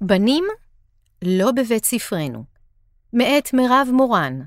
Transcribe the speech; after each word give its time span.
בנים, 0.00 0.44
לא 1.24 1.52
בבית 1.52 1.84
ספרנו. 1.84 2.44
מאת 3.12 3.54
מירב 3.54 3.88
מורן, 3.92 4.40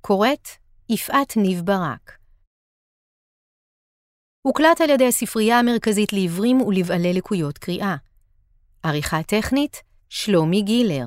קוראת 0.00 0.48
יפעת 0.88 1.36
ניב 1.36 1.60
ברק. 1.64 2.18
הוקלט 4.42 4.80
על 4.80 4.90
ידי 4.90 5.06
הספרייה 5.06 5.58
המרכזית 5.58 6.12
לעיוורים 6.12 6.60
ולבעלי 6.60 7.12
לקויות 7.12 7.58
קריאה. 7.58 7.96
עריכה 8.82 9.22
טכנית, 9.22 9.76
שלומי 10.08 10.62
גילר. 10.62 11.06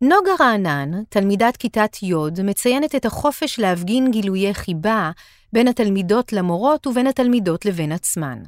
נוגה 0.00 0.32
רענן, 0.40 1.04
תלמידת 1.04 1.56
כיתת 1.56 2.02
י', 2.02 2.42
מציינת 2.44 2.94
את 2.94 3.04
החופש 3.04 3.58
להפגין 3.58 4.10
גילויי 4.10 4.54
חיבה 4.54 5.10
בין 5.52 5.68
התלמידות 5.68 6.32
למורות 6.32 6.86
ובין 6.86 7.06
התלמידות 7.06 7.64
לבין 7.64 7.92
עצמן. 7.92 8.42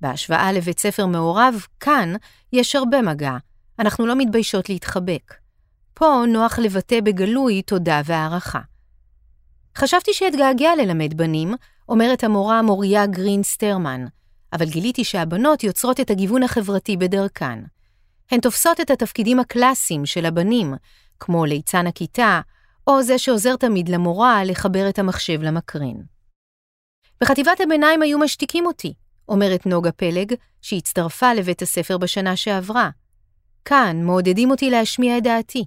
בהשוואה 0.00 0.52
לבית 0.52 0.80
ספר 0.80 1.06
מעורב, 1.06 1.66
כאן 1.80 2.14
יש 2.52 2.76
הרבה 2.76 3.02
מגע, 3.02 3.36
אנחנו 3.78 4.06
לא 4.06 4.14
מתביישות 4.16 4.68
להתחבק. 4.68 5.34
פה 5.94 6.24
נוח 6.28 6.58
לבטא 6.58 7.00
בגלוי 7.00 7.62
תודה 7.62 8.00
והערכה. 8.04 8.60
חשבתי 9.76 10.14
שאתגעגע 10.14 10.70
ללמד 10.78 11.14
בנים, 11.14 11.54
אומרת 11.88 12.24
המורה 12.24 12.62
מוריה 12.62 13.06
גרין 13.06 13.42
סטרמן, 13.42 14.04
אבל 14.52 14.68
גיליתי 14.68 15.04
שהבנות 15.04 15.64
יוצרות 15.64 16.00
את 16.00 16.10
הגיוון 16.10 16.42
החברתי 16.42 16.96
בדרכן. 16.96 17.58
הן 18.30 18.40
תופסות 18.40 18.80
את 18.80 18.90
התפקידים 18.90 19.40
הקלאסיים 19.40 20.06
של 20.06 20.26
הבנים, 20.26 20.74
כמו 21.20 21.44
ליצן 21.44 21.86
הכיתה, 21.86 22.40
או 22.86 23.02
זה 23.02 23.18
שעוזר 23.18 23.56
תמיד 23.56 23.88
למורה 23.88 24.44
לחבר 24.44 24.88
את 24.88 24.98
המחשב 24.98 25.42
למקרין. 25.42 26.02
בחטיבת 27.20 27.60
הביניים 27.60 28.02
היו 28.02 28.18
משתיקים 28.18 28.66
אותי, 28.66 28.94
אומרת 29.28 29.66
נוגה 29.66 29.92
פלג, 29.92 30.34
שהצטרפה 30.62 31.34
לבית 31.34 31.62
הספר 31.62 31.98
בשנה 31.98 32.36
שעברה. 32.36 32.90
כאן 33.64 34.02
מעודדים 34.02 34.50
אותי 34.50 34.70
להשמיע 34.70 35.18
את 35.18 35.22
דעתי. 35.22 35.64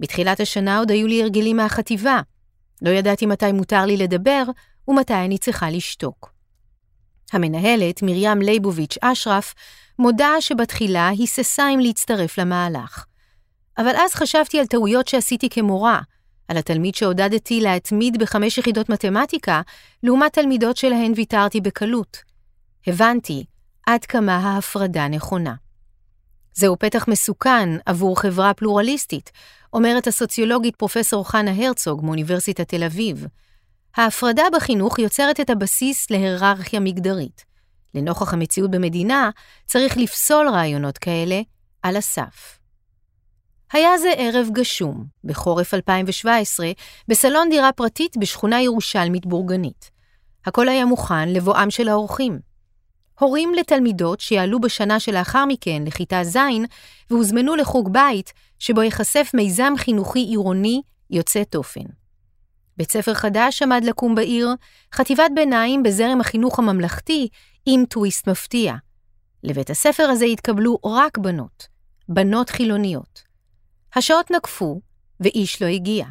בתחילת 0.00 0.40
השנה 0.40 0.78
עוד 0.78 0.90
היו 0.90 1.06
לי 1.06 1.22
הרגלים 1.22 1.56
מהחטיבה. 1.56 2.20
לא 2.82 2.90
ידעתי 2.90 3.26
מתי 3.26 3.52
מותר 3.52 3.86
לי 3.86 3.96
לדבר 3.96 4.42
ומתי 4.88 5.14
אני 5.14 5.38
צריכה 5.38 5.70
לשתוק. 5.70 6.32
המנהלת, 7.32 8.02
מרים 8.02 8.42
ליבוביץ' 8.42 8.98
אשרף, 9.00 9.54
מודה 9.98 10.30
שבתחילה 10.40 11.08
היססה 11.08 11.68
אם 11.74 11.80
להצטרף 11.80 12.38
למהלך. 12.38 13.04
אבל 13.78 13.92
אז 13.96 14.14
חשבתי 14.14 14.58
על 14.60 14.66
טעויות 14.66 15.08
שעשיתי 15.08 15.48
כמורה, 15.48 16.00
על 16.48 16.56
התלמיד 16.56 16.94
שעודדתי 16.94 17.60
להתמיד 17.60 18.18
בחמש 18.18 18.58
יחידות 18.58 18.88
מתמטיקה, 18.88 19.62
לעומת 20.02 20.32
תלמידות 20.32 20.76
שלהן 20.76 21.12
ויתרתי 21.16 21.60
בקלות. 21.60 22.16
הבנתי 22.86 23.44
עד 23.86 24.04
כמה 24.04 24.36
ההפרדה 24.36 25.08
נכונה. 25.08 25.54
זהו 26.54 26.78
פתח 26.78 27.08
מסוכן 27.08 27.68
עבור 27.86 28.20
חברה 28.20 28.54
פלורליסטית, 28.54 29.30
אומרת 29.72 30.06
הסוציולוגית 30.06 30.76
פרופסור 30.76 31.28
חנה 31.28 31.66
הרצוג 31.66 32.04
מאוניברסיטת 32.04 32.68
תל 32.68 32.84
אביב. 32.84 33.26
ההפרדה 33.96 34.42
בחינוך 34.56 34.98
יוצרת 34.98 35.40
את 35.40 35.50
הבסיס 35.50 36.10
להיררכיה 36.10 36.80
מגדרית. 36.80 37.44
לנוכח 37.94 38.32
המציאות 38.32 38.70
במדינה, 38.70 39.30
צריך 39.66 39.96
לפסול 39.96 40.48
רעיונות 40.48 40.98
כאלה 40.98 41.40
על 41.82 41.96
הסף. 41.96 42.58
היה 43.72 43.98
זה 43.98 44.12
ערב 44.16 44.48
גשום, 44.52 45.04
בחורף 45.24 45.74
2017, 45.74 46.70
בסלון 47.08 47.48
דירה 47.48 47.72
פרטית 47.72 48.16
בשכונה 48.16 48.62
ירושלמית 48.62 49.26
בורגנית. 49.26 49.90
הכל 50.46 50.68
היה 50.68 50.84
מוכן 50.84 51.28
לבואם 51.28 51.70
של 51.70 51.88
האורחים. 51.88 52.47
הורים 53.18 53.54
לתלמידות 53.54 54.20
שיעלו 54.20 54.60
בשנה 54.60 55.00
שלאחר 55.00 55.44
מכן 55.44 55.82
לכיתה 55.86 56.24
ז' 56.24 56.38
והוזמנו 57.10 57.56
לחוג 57.56 57.92
בית, 57.92 58.32
שבו 58.58 58.82
ייחשף 58.82 59.30
מיזם 59.34 59.72
חינוכי 59.76 60.18
עירוני 60.18 60.82
יוצא 61.10 61.44
תופן. 61.44 61.84
בית 62.76 62.92
ספר 62.92 63.14
חדש 63.14 63.62
עמד 63.62 63.84
לקום 63.84 64.14
בעיר, 64.14 64.48
חטיבת 64.94 65.30
ביניים 65.34 65.82
בזרם 65.82 66.20
החינוך 66.20 66.58
הממלכתי 66.58 67.28
עם 67.66 67.84
טוויסט 67.88 68.28
מפתיע. 68.28 68.74
לבית 69.42 69.70
הספר 69.70 70.02
הזה 70.02 70.24
התקבלו 70.24 70.78
רק 70.84 71.18
בנות, 71.18 71.66
בנות 72.08 72.50
חילוניות. 72.50 73.22
השעות 73.94 74.30
נקפו, 74.30 74.80
ואיש 75.20 75.62
לא 75.62 75.66
הגיע. 75.66 76.06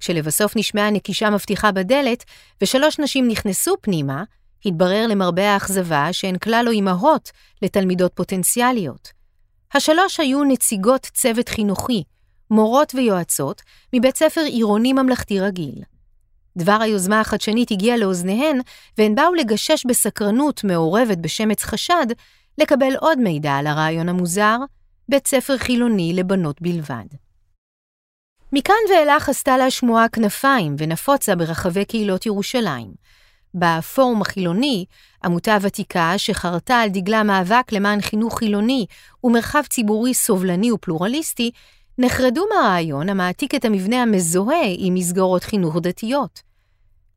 כשלבסוף 0.00 0.56
נשמעה 0.56 0.90
נקישה 0.90 1.30
מבטיחה 1.30 1.72
בדלת, 1.72 2.24
ושלוש 2.62 2.98
נשים 2.98 3.28
נכנסו 3.28 3.74
פנימה, 3.80 4.24
התברר 4.64 5.06
למרבה 5.06 5.54
האכזבה 5.54 6.12
שהן 6.12 6.38
כלל 6.38 6.62
לא 6.66 6.70
אימהות 6.70 7.30
לתלמידות 7.62 8.12
פוטנציאליות. 8.14 9.12
השלוש 9.74 10.20
היו 10.20 10.44
נציגות 10.44 11.10
צוות 11.14 11.48
חינוכי, 11.48 12.02
מורות 12.50 12.94
ויועצות, 12.94 13.62
מבית 13.92 14.16
ספר 14.16 14.40
עירוני 14.40 14.92
ממלכתי 14.92 15.40
רגיל. 15.40 15.82
דבר 16.58 16.78
היוזמה 16.80 17.20
החדשנית 17.20 17.70
הגיע 17.70 17.96
לאוזניהן, 17.96 18.60
והן 18.98 19.14
באו 19.14 19.34
לגשש 19.34 19.86
בסקרנות 19.86 20.64
מעורבת 20.64 21.18
בשמץ 21.18 21.64
חשד, 21.64 22.06
לקבל 22.58 22.96
עוד 22.96 23.18
מידע 23.18 23.52
על 23.52 23.66
הרעיון 23.66 24.08
המוזר, 24.08 24.56
בית 25.08 25.26
ספר 25.26 25.58
חילוני 25.58 26.12
לבנות 26.14 26.62
בלבד. 26.62 27.04
מכאן 28.52 28.74
ואילך 28.90 29.28
עשתה 29.28 29.56
לה 29.56 29.70
שמועה 29.70 30.08
כנפיים 30.08 30.74
ונפוצה 30.78 31.36
ברחבי 31.36 31.84
קהילות 31.84 32.26
ירושלים. 32.26 32.94
בפורום 33.54 34.22
החילוני, 34.22 34.84
עמותה 35.24 35.56
ותיקה 35.60 36.14
שחרתה 36.16 36.76
על 36.76 36.88
דגלה 36.88 37.22
מאבק 37.22 37.72
למען 37.72 38.00
חינוך 38.00 38.38
חילוני 38.38 38.86
ומרחב 39.24 39.62
ציבורי 39.70 40.14
סובלני 40.14 40.72
ופלורליסטי, 40.72 41.50
נחרדו 41.98 42.44
מהרעיון 42.54 43.08
המעתיק 43.08 43.54
את 43.54 43.64
המבנה 43.64 44.02
המזוהה 44.02 44.74
עם 44.78 44.94
מסגרות 44.94 45.44
חינוך 45.44 45.76
דתיות. 45.76 46.42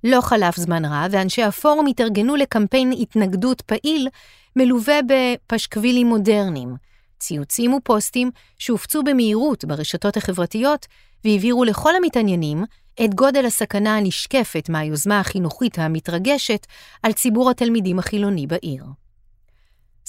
לא 0.04 0.22
חלף 0.22 0.58
זמן 0.58 0.86
רב, 0.86 1.10
ואנשי 1.12 1.44
הפורום 1.44 1.88
התארגנו 1.88 2.36
לקמפיין 2.36 2.92
התנגדות 3.00 3.62
פעיל, 3.62 4.08
מלווה 4.56 5.00
בפשקווילים 5.08 6.08
מודרניים, 6.08 6.76
ציוצים 7.20 7.74
ופוסטים 7.74 8.32
שהופצו 8.58 9.04
במהירות 9.04 9.66
ברשתות 9.66 10.18
החברתיות 10.18 10.88
והבהירו 11.26 11.64
לכל 11.64 11.96
המתעניינים 11.96 12.64
את 13.06 13.14
גודל 13.16 13.46
הסכנה 13.46 13.98
הנשקפת 13.98 14.70
מהיוזמה 14.70 15.20
החינוכית 15.20 15.80
המתרגשת 15.80 16.68
על 17.04 17.14
ציבור 17.14 17.50
התלמידים 17.50 18.00
החילוני 18.00 18.48
בעיר. 18.48 18.86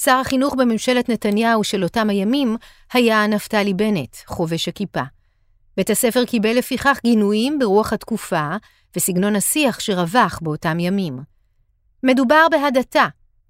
שר 0.01 0.17
החינוך 0.21 0.55
בממשלת 0.55 1.09
נתניהו 1.09 1.63
של 1.63 1.83
אותם 1.83 2.09
הימים 2.09 2.57
היה 2.93 3.27
נפתלי 3.27 3.73
בנט, 3.73 4.17
חובש 4.25 4.67
הכיפה. 4.67 5.01
בית 5.77 5.89
הספר 5.89 6.25
קיבל 6.25 6.57
לפיכך 6.57 6.99
גינויים 7.03 7.59
ברוח 7.59 7.93
התקופה 7.93 8.49
וסגנון 8.95 9.35
השיח 9.35 9.79
שרווח 9.79 10.39
באותם 10.41 10.79
ימים. 10.79 11.19
מדובר 12.03 12.47
בהדתה, 12.51 13.07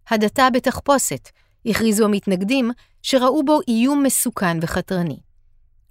הדתה 0.09 0.49
בתחפושת, 0.53 1.29
הכריזו 1.65 2.05
המתנגדים 2.05 2.71
שראו 3.01 3.43
בו 3.45 3.59
איום 3.67 4.03
מסוכן 4.03 4.57
וחתרני. 4.61 5.17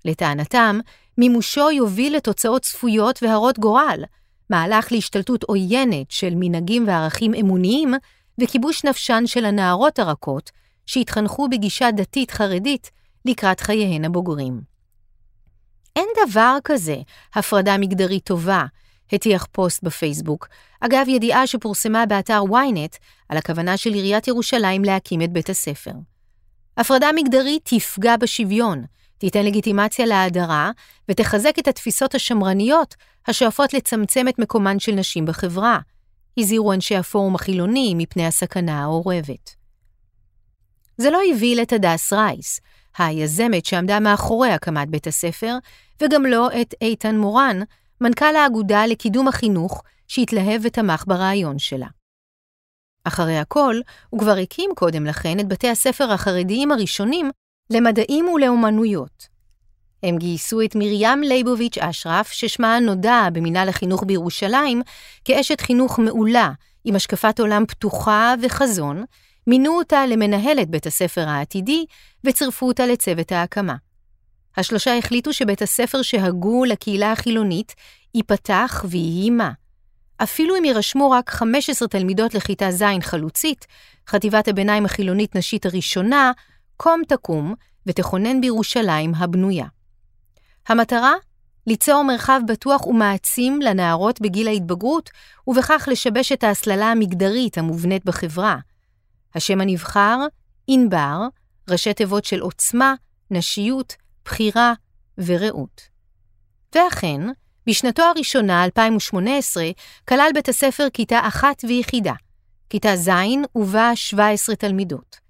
לטענתם, 0.05 0.79
מימושו 1.19 1.71
יוביל 1.71 2.17
לתוצאות 2.17 2.63
צפויות 2.63 3.23
והרות 3.23 3.59
גורל, 3.59 4.05
מהלך 4.51 4.93
להשתלטות 4.93 5.43
עוינת 5.43 6.11
של 6.11 6.33
מנהגים 6.37 6.89
וערכים 6.89 7.35
אמוניים 7.35 7.95
וכיבוש 8.41 8.85
נפשן 8.85 9.23
של 9.27 9.45
הנערות 9.45 9.99
הרכות, 9.99 10.51
שהתחנכו 10.87 11.49
בגישה 11.49 11.91
דתית 11.91 12.31
חרדית 12.31 12.91
לקראת 13.25 13.61
חייהן 13.61 14.05
הבוגרים. 14.05 14.61
אין 15.97 16.09
דבר 16.27 16.57
כזה 16.65 16.97
הפרדה 17.35 17.79
מגדרית 17.79 18.25
טובה, 18.25 18.65
הטיח 19.13 19.47
פוסט 19.53 19.83
בפייסבוק, 19.83 20.49
אגב 20.81 21.07
ידיעה 21.09 21.47
שפורסמה 21.47 22.07
באתר 22.07 22.43
ynet 22.43 22.97
על 23.29 23.39
הכוונה 23.39 23.77
של 23.77 23.91
עיריית 23.91 24.29
ירושלים 24.29 24.85
להקים 24.85 25.23
את 25.23 25.33
בית 25.33 25.51
הספר. 25.51 25.93
הפרדה 26.77 27.09
מגדרית 27.15 27.63
תפגע 27.65 28.17
בשוויון, 28.17 28.85
תיתן 29.23 29.45
לגיטימציה 29.45 30.07
להדרה 30.07 30.71
ותחזק 31.09 31.59
את 31.59 31.69
התפיסות 31.69 32.15
השמרניות 32.15 32.95
השואפות 33.27 33.75
לצמצם 33.75 34.29
את 34.29 34.39
מקומן 34.39 34.79
של 34.79 34.93
נשים 34.93 35.27
בחברה, 35.27 35.79
הזהירו 36.39 36.73
אנשי 36.73 36.97
הפורום 36.97 37.35
החילוני 37.35 37.95
מפני 37.97 38.27
הסכנה 38.27 38.83
האורבת. 38.83 39.55
זה 40.97 41.11
לא 41.11 41.21
הבהיל 41.31 41.63
את 41.63 41.73
הדס 41.73 42.13
רייס, 42.13 42.61
היזמת 42.99 43.67
שעמדה 43.67 44.01
מאחורי 44.01 44.51
הקמת 44.51 44.89
בית 44.89 45.07
הספר, 45.07 45.57
וגם 46.03 46.27
לא 46.27 46.49
את 46.61 46.75
איתן 46.81 47.17
מורן, 47.17 47.61
מנכ"ל 48.01 48.37
האגודה 48.37 48.87
לקידום 48.87 49.29
החינוך, 49.29 49.83
שהתלהב 50.09 50.61
ותמך 50.65 51.05
ברעיון 51.07 51.59
שלה. 51.59 51.89
אחרי 53.05 53.39
הכל, 53.39 53.77
הוא 54.11 54.21
כבר 54.21 54.37
הקים 54.37 54.71
קודם 54.77 55.07
לכן 55.07 55.41
את 55.41 55.49
בתי 55.49 55.69
הספר 55.69 56.13
החרדיים 56.13 56.73
הראשונים 56.73 57.31
למדעים 57.71 58.29
ולאומנויות. 58.29 59.29
הם 60.03 60.19
גייסו 60.19 60.61
את 60.61 60.75
מרים 60.75 61.23
ליבוביץ' 61.23 61.79
אשרף, 61.79 62.31
ששמה 62.31 62.81
נודע 62.81 63.29
במינהל 63.33 63.69
החינוך 63.69 64.05
בירושלים 64.07 64.83
כאשת 65.25 65.61
חינוך 65.61 65.99
מעולה, 65.99 66.51
עם 66.85 66.97
השקפת 66.97 67.41
עולם 67.41 67.67
פתוחה 67.67 68.35
וחזון, 68.43 69.05
מינו 69.47 69.79
אותה 69.79 70.07
למנהלת 70.07 70.71
בית 70.71 70.87
הספר 70.87 71.29
העתידי 71.29 71.85
וצירפו 72.25 72.67
אותה 72.67 72.87
לצוות 72.87 73.33
ההקמה. 73.33 73.77
השלושה 74.57 74.99
החליטו 74.99 75.33
שבית 75.33 75.63
הספר 75.63 76.03
שהגו 76.03 76.65
לקהילה 76.65 77.13
החילונית 77.13 77.75
ייפתח 78.15 78.85
ויהי 78.89 79.31
מה. 79.31 79.51
אפילו 80.23 80.57
אם 80.59 80.65
יירשמו 80.65 81.11
רק 81.11 81.31
15 81.31 81.89
תלמידות 81.89 82.35
לכיתה 82.35 82.71
ז' 82.71 82.85
חלוצית, 83.03 83.67
חטיבת 84.09 84.49
הביניים 84.49 84.85
החילונית 84.85 85.37
נשית 85.37 85.67
הראשונה, 85.67 86.33
קום 86.83 87.03
תקום 87.09 87.55
ותכונן 87.87 88.41
בירושלים 88.41 89.15
הבנויה. 89.15 89.67
המטרה? 90.69 91.13
ליצור 91.67 92.03
מרחב 92.03 92.41
בטוח 92.47 92.87
ומעצים 92.87 93.63
לנערות 93.63 94.21
בגיל 94.21 94.49
ההתבגרות, 94.49 95.11
ובכך 95.47 95.89
לשבש 95.91 96.33
את 96.33 96.45
ההסללה 96.45 96.91
המגדרית 96.91 97.59
המובנית 97.59 98.05
בחברה. 98.05 98.57
השם 99.35 99.61
הנבחר, 99.61 100.19
ענבר, 100.67 101.19
ראשי 101.71 101.95
תיבות 101.95 102.25
של 102.25 102.41
עוצמה, 102.41 102.95
נשיות, 103.31 103.97
בחירה 104.25 104.73
ורעות. 105.19 105.83
ואכן, 106.75 107.21
בשנתו 107.67 108.03
הראשונה, 108.03 108.65
2018, 108.65 109.65
כלל 110.09 110.31
בית 110.35 110.49
הספר 110.49 110.87
כיתה 110.93 111.21
אחת 111.23 111.65
ויחידה, 111.69 112.15
כיתה 112.71 112.97
ז' 112.97 113.11
ובה 113.57 113.91
17 113.95 114.57
תלמידות. 114.57 115.22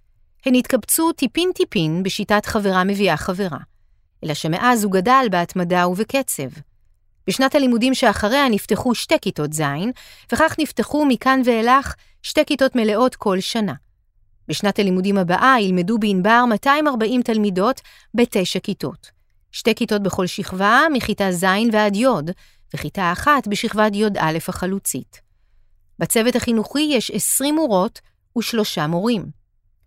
הן 0.46 0.54
התקבצו 0.54 1.12
טיפין-טיפין 1.12 2.02
בשיטת 2.02 2.46
חברה 2.46 2.84
מביאה 2.84 3.16
חברה, 3.16 3.58
אלא 4.24 4.34
שמאז 4.34 4.84
הוא 4.84 4.92
גדל 4.92 5.26
בהתמדה 5.30 5.88
ובקצב. 5.88 6.48
בשנת 7.26 7.54
הלימודים 7.54 7.94
שאחריה 7.94 8.48
נפתחו 8.48 8.94
שתי 8.94 9.14
כיתות 9.22 9.52
ז', 9.52 9.62
וכך 10.32 10.56
נפתחו 10.58 11.04
מכאן 11.04 11.40
ואילך 11.44 11.94
שתי 12.22 12.44
כיתות 12.44 12.76
מלאות 12.76 13.16
כל 13.16 13.40
שנה. 13.40 13.74
בשנת 14.48 14.78
הלימודים 14.78 15.18
הבאה 15.18 15.60
ילמדו 15.60 15.98
בענבר 15.98 16.44
240 16.48 17.22
תלמידות 17.22 17.80
בתשע 18.14 18.58
כיתות. 18.58 19.10
שתי 19.52 19.74
כיתות 19.74 20.02
בכל 20.02 20.26
שכבה, 20.26 20.80
מכיתה 20.92 21.32
ז' 21.32 21.44
ועד 21.72 21.96
י', 21.96 22.06
וכיתה 22.74 23.12
אחת 23.12 23.48
בשכבת 23.48 23.92
י"א 23.94 24.38
החלוצית. 24.48 25.20
בצוות 25.98 26.36
החינוכי 26.36 26.88
יש 26.92 27.10
20 27.10 27.54
מורות 27.54 28.00
ושלושה 28.38 28.86
מורים. 28.86 29.41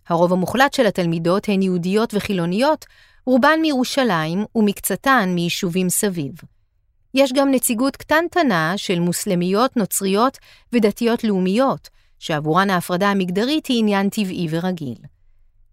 הרוב 0.09 0.33
המוחלט 0.33 0.73
של 0.73 0.85
התלמידות 0.85 1.49
הן 1.49 1.61
יהודיות 1.61 2.13
וחילוניות, 2.13 2.85
רובן 3.25 3.59
מירושלים 3.61 4.45
ומקצתן 4.55 5.31
מיישובים 5.35 5.89
סביב. 5.89 6.33
יש 7.13 7.33
גם 7.33 7.51
נציגות 7.51 7.95
קטנטנה 7.95 8.73
של 8.77 8.99
מוסלמיות, 8.99 9.77
נוצריות 9.77 10.37
ודתיות 10.73 11.23
לאומיות, 11.23 11.89
שעבורן 12.19 12.69
ההפרדה 12.69 13.09
המגדרית 13.09 13.65
היא 13.65 13.79
עניין 13.79 14.09
טבעי 14.09 14.47
ורגיל. 14.49 14.97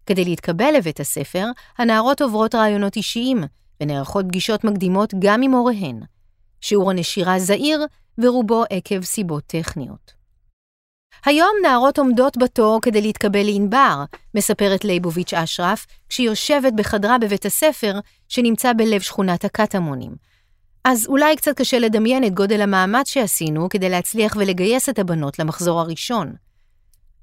כדי 0.06 0.25
להתקבל 0.25 0.75
לבית 0.76 1.00
הספר, 1.00 1.46
הנערות 1.78 2.23
עוברות 2.23 2.55
רעיונות 2.55 2.96
אישיים, 2.96 3.44
ונערכות 3.81 4.26
פגישות 4.28 4.64
מקדימות 4.64 5.14
גם 5.19 5.43
עם 5.43 5.52
הוריהן. 5.52 6.00
שיעור 6.61 6.90
הנשירה 6.90 7.38
זעיר, 7.38 7.87
ורובו 8.19 8.64
עקב 8.70 9.02
סיבות 9.02 9.44
טכניות. 9.46 10.21
היום 11.25 11.50
נערות 11.62 11.99
עומדות 11.99 12.37
בתור 12.37 12.79
כדי 12.82 13.03
להתקבל 13.03 13.43
לענבר, 13.43 14.05
מספרת 14.35 14.85
ליבוביץ' 14.85 15.35
אשרף, 15.35 15.87
כשהיא 16.09 16.26
יושבת 16.26 16.73
בחדרה 16.73 17.19
בבית 17.19 17.47
הספר, 17.47 17.99
שנמצא 18.29 18.73
בלב 18.73 19.00
שכונת 19.00 19.44
הקטמונים. 19.44 20.12
אז 20.85 21.06
אולי 21.06 21.37
קצת 21.37 21.56
קשה 21.56 21.79
לדמיין 21.79 22.25
את 22.25 22.35
גודל 22.35 22.61
המאמץ 22.61 23.09
שעשינו 23.09 23.69
כדי 23.69 23.88
להצליח 23.88 24.37
ולגייס 24.37 24.88
את 24.88 24.99
הבנות 24.99 25.38
למחזור 25.38 25.81
הראשון. 25.81 26.35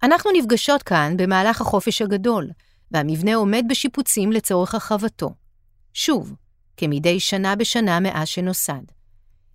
אנחנו 0.04 0.32
נפגשות 0.32 0.84
כאן 0.84 1.18
במהלך 1.18 1.62
החופש 1.62 2.02
הגדול, 2.02 2.50
והמבנה 2.92 3.36
עומד 3.36 3.66
בשיפוצים 3.70 4.32
לצורך 4.32 4.74
הרחבתו. 4.74 5.30
שוב, 5.94 6.34
כמדי 6.78 7.20
שנה 7.20 7.56
בשנה 7.56 8.00
מאז 8.00 8.28
שנוסד. 8.28 8.82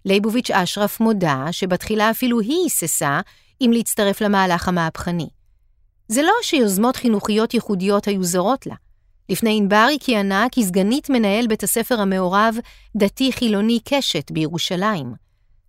ליבוביץ' 0.04 0.50
אשרף 0.50 1.00
מודה 1.00 1.46
שבתחילה 1.50 2.10
אפילו 2.10 2.40
היא 2.40 2.62
היססה 2.62 3.20
אם 3.60 3.70
להצטרף 3.72 4.20
למהלך 4.20 4.68
המהפכני. 4.68 5.28
זה 6.08 6.22
לא 6.22 6.32
שיוזמות 6.42 6.96
חינוכיות 6.96 7.54
ייחודיות 7.54 8.08
היו 8.08 8.24
זרות 8.24 8.66
לה. 8.66 8.74
לפני 9.28 9.56
ענבר 9.56 9.86
היא 9.90 9.98
כיהנה 10.00 10.46
כסגנית 10.52 11.10
מנהל 11.10 11.46
בית 11.46 11.62
הספר 11.62 12.00
המעורב 12.00 12.56
דתי-חילוני 12.96 13.80
קשת 13.84 14.30
בירושלים. 14.30 15.14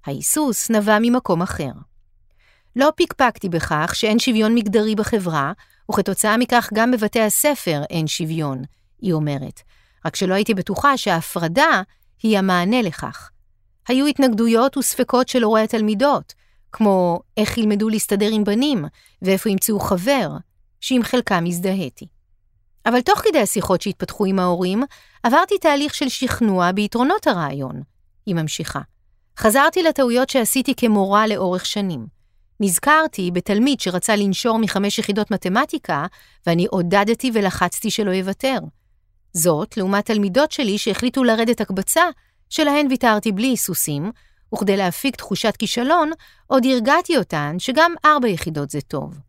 ההיסוס 0.06 0.72
נבע 0.72 0.98
ממקום 1.02 1.42
אחר. 1.42 1.72
לא 2.76 2.92
פקפקתי 2.96 3.50
בכך 3.50 3.92
שאין 3.96 4.20
שוויון 4.20 4.56
מגדרי 4.56 4.96
בחברה, 4.96 5.54
וכתוצאה 5.92 6.38
מכך 6.38 6.70
גם 6.74 6.92
בבתי 6.92 7.22
הספר 7.22 7.82
אין 7.90 8.08
שוויון, 8.08 8.62
היא 9.02 9.14
אומרת, 9.14 9.62
רק 10.06 10.16
שלא 10.16 10.34
הייתי 10.34 10.54
בטוחה 10.54 10.98
שההפרדה 10.98 11.82
היא 12.24 12.38
המענה 12.38 12.82
לכך. 12.82 13.30
היו 13.88 14.06
התנגדויות 14.06 14.78
וספקות 14.78 15.28
של 15.28 15.44
הורי 15.44 15.62
התלמידות, 15.62 16.34
כמו 16.76 17.20
איך 17.38 17.58
ילמדו 17.58 17.90
להסתדר 17.90 18.30
עם 18.32 18.44
בנים, 18.44 18.86
ואיפה 19.22 19.50
ימצאו 19.50 19.80
חבר, 19.80 20.30
שעם 20.82 21.04
חלקם 21.04 21.44
הזדהיתי. 21.48 22.08
אבל 22.86 23.02
תוך 23.02 23.20
כדי 23.20 23.40
השיחות 23.40 23.82
שהתפתחו 23.82 24.26
עם 24.26 24.40
ההורים, 24.40 24.84
עברתי 25.24 25.58
תהליך 25.58 25.94
של 25.94 26.10
שכנוע 26.10 26.72
ביתרונות 26.72 27.28
הרעיון. 27.28 27.82
היא 28.26 28.36
ממשיכה. 28.36 28.80
חזרתי 29.38 29.84
לטעויות 29.84 30.30
שעשיתי 30.30 30.74
כמורה 30.78 31.28
לאורך 31.28 31.66
שנים. 31.66 32.08
נזכרתי 32.60 33.32
בתלמיד 33.32 33.80
שרצה 33.80 34.16
לנשור 34.16 34.60
מחמש 34.60 35.00
יחידות 35.00 35.32
מתמטיקה, 35.32 36.06
ואני 36.48 36.66
עודדתי 36.66 37.32
ולחצתי 37.34 37.92
שלא 37.92 38.12
יוותר. 38.12 38.58
זאת, 39.34 39.78
לעומת 39.78 40.06
תלמידות 40.06 40.52
שלי 40.52 40.78
שהחליטו 40.78 41.24
לרדת 41.24 41.62
הקבצה, 41.62 42.04
שלהן 42.50 42.88
ויתרתי 42.90 43.32
בלי 43.32 43.48
היסוסים, 43.48 44.12
וכדי 44.54 44.78
להפיק 44.78 45.16
תחושת 45.16 45.56
כישלון, 45.58 46.12
עוד 46.48 46.66
הרגעתי 46.66 47.18
אותן 47.18 47.56
שגם 47.60 47.94
ארבע 48.06 48.28
יחידות 48.28 48.70
זה 48.70 48.82
טוב. 48.82 49.20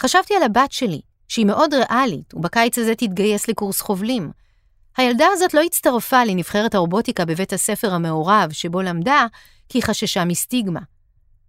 חשבתי 0.00 0.34
על 0.34 0.42
הבת 0.42 0.72
שלי, 0.72 1.00
שהיא 1.28 1.46
מאוד 1.46 1.74
ריאלית, 1.74 2.34
ובקיץ 2.34 2.78
הזה 2.78 2.94
תתגייס 2.94 3.48
לקורס 3.48 3.80
חובלים. 3.80 4.30
הילדה 4.96 5.26
הזאת 5.32 5.54
לא 5.54 5.60
הצטרפה 5.62 6.24
לנבחרת 6.24 6.74
הרובוטיקה 6.74 7.24
בבית 7.24 7.52
הספר 7.52 7.94
המעורב 7.94 8.52
שבו 8.52 8.82
למדה, 8.82 9.26
כי 9.68 9.82
חששה 9.82 10.24
מסטיגמה. 10.24 10.80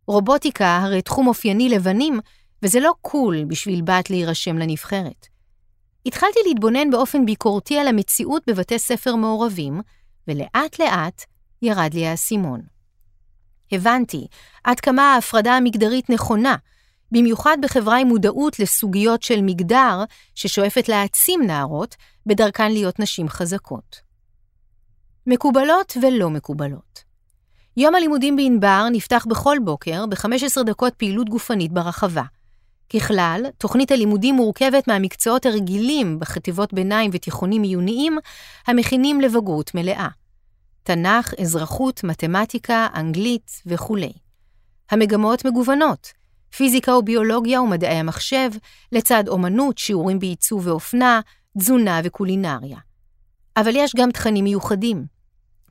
רובוטיקה 0.07 0.77
הרי 0.77 1.01
תחום 1.01 1.27
אופייני 1.27 1.69
לבנים, 1.69 2.19
וזה 2.63 2.79
לא 2.79 2.93
קול 3.01 3.43
בשביל 3.43 3.81
בת 3.81 4.09
להירשם 4.09 4.57
לנבחרת. 4.57 5.27
התחלתי 6.05 6.39
להתבונן 6.47 6.89
באופן 6.89 7.25
ביקורתי 7.25 7.77
על 7.77 7.87
המציאות 7.87 8.43
בבתי 8.47 8.79
ספר 8.79 9.15
מעורבים, 9.15 9.81
ולאט 10.27 10.79
לאט 10.79 11.25
ירד 11.61 11.93
לי 11.93 12.07
האסימון. 12.07 12.76
הבנתי 13.71 14.27
עד 14.63 14.79
כמה 14.79 15.13
ההפרדה 15.13 15.57
המגדרית 15.57 16.09
נכונה, 16.09 16.55
במיוחד 17.11 17.57
בחברה 17.61 17.97
עם 17.97 18.07
מודעות 18.07 18.59
לסוגיות 18.59 19.23
של 19.23 19.41
מגדר 19.41 20.03
ששואפת 20.35 20.89
להעצים 20.89 21.41
נערות 21.47 21.95
בדרכן 22.25 22.71
להיות 22.71 22.99
נשים 22.99 23.29
חזקות. 23.29 24.01
מקובלות 25.27 25.97
ולא 26.01 26.29
מקובלות. 26.29 27.03
יום 27.77 27.95
הלימודים 27.95 28.35
בענבר 28.35 28.87
נפתח 28.91 29.25
בכל 29.29 29.57
בוקר 29.63 30.05
ב-15 30.05 30.63
דקות 30.65 30.93
פעילות 30.93 31.29
גופנית 31.29 31.71
ברחבה. 31.71 32.23
ככלל, 32.93 33.45
תוכנית 33.57 33.91
הלימודים 33.91 34.35
מורכבת 34.35 34.87
מהמקצועות 34.87 35.45
הרגילים 35.45 36.19
בחטיבות 36.19 36.73
ביניים 36.73 37.11
ותיכונים 37.13 37.63
עיוניים, 37.63 38.17
המכינים 38.67 39.21
לבגרות 39.21 39.75
מלאה. 39.75 40.07
תנ"ך, 40.87 41.33
אזרחות, 41.41 42.03
מתמטיקה, 42.03 42.87
אנגלית 42.95 43.61
וכולי. 43.65 44.11
המגמות 44.91 45.45
מגוונות, 45.45 46.13
פיזיקה 46.55 46.95
וביולוגיה 46.95 47.61
ומדעי 47.61 47.95
המחשב, 47.95 48.49
לצד 48.91 49.23
אומנות, 49.27 49.77
שיעורים 49.77 50.19
בעיצוב 50.19 50.67
ואופנה, 50.67 51.21
תזונה 51.57 52.01
וקולינריה. 52.03 52.77
אבל 53.57 53.71
יש 53.75 53.95
גם 53.95 54.11
תכנים 54.11 54.43
מיוחדים. 54.43 55.05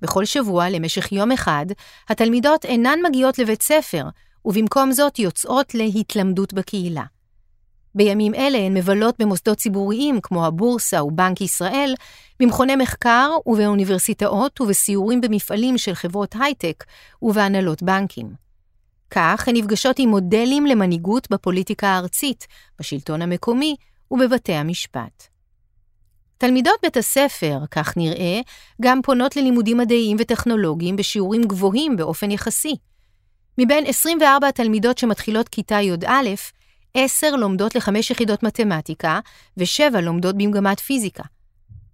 בכל 0.03 0.25
שבוע, 0.25 0.69
למשך 0.69 1.13
יום 1.13 1.33
אחד, 1.33 1.67
התלמידות 2.09 2.65
אינן 2.65 2.99
מגיעות 3.09 3.39
לבית 3.39 3.63
ספר, 3.63 4.05
ובמקום 4.45 4.93
זאת 4.93 5.19
יוצאות 5.19 5.75
להתלמדות 5.75 6.53
בקהילה. 6.53 7.05
בימים 7.97 8.35
אלה 8.35 8.59
הן 8.59 8.75
מבלות 8.75 9.15
במוסדות 9.19 9.59
ציבוריים 9.59 10.21
כמו 10.23 10.47
הבורסה 10.47 11.05
ובנק 11.05 11.41
ישראל, 11.41 11.95
במכוני 12.41 12.77
מחקר 12.77 13.31
ובאוניברסיטאות 13.47 14.61
ובסיורים 14.61 15.21
במפעלים 15.21 15.79
של 15.79 15.95
חברות 15.95 16.35
הייטק 16.41 16.85
ובהנהלות 17.23 17.83
בנקים. 17.83 18.31
כך 19.11 19.49
הן 19.49 19.57
נפגשות 19.57 19.99
עם 19.99 20.09
מודלים 20.09 20.67
למנהיגות 20.67 21.31
בפוליטיקה 21.31 21.89
הארצית, 21.89 22.47
בשלטון 22.79 23.23
המקומי 23.23 23.77
ובבתי 24.11 24.53
המשפט. 24.53 25.27
תלמידות 26.39 26.75
בית 26.83 26.97
הספר, 26.97 27.59
כך 27.71 27.97
נראה, 27.97 28.41
גם 28.83 29.03
פונות 29.03 29.37
ללימודים 29.37 29.77
מדעיים 29.77 30.17
וטכנולוגיים 30.21 30.97
בשיעורים 30.97 31.43
גבוהים 31.43 31.97
באופן 31.97 32.31
יחסי. 32.31 32.77
מבין 33.59 33.85
24 33.87 34.49
התלמידות 34.49 34.99
שמתחילות 34.99 35.49
כיתה 35.49 35.81
י"א, 35.81 36.29
עשר 36.99 37.37
לומדות 37.37 37.75
לחמש 37.75 38.11
יחידות 38.11 38.43
מתמטיקה 38.43 39.21
ושבע 39.57 40.01
לומדות 40.01 40.37
במגמת 40.37 40.81
פיזיקה. 40.81 41.23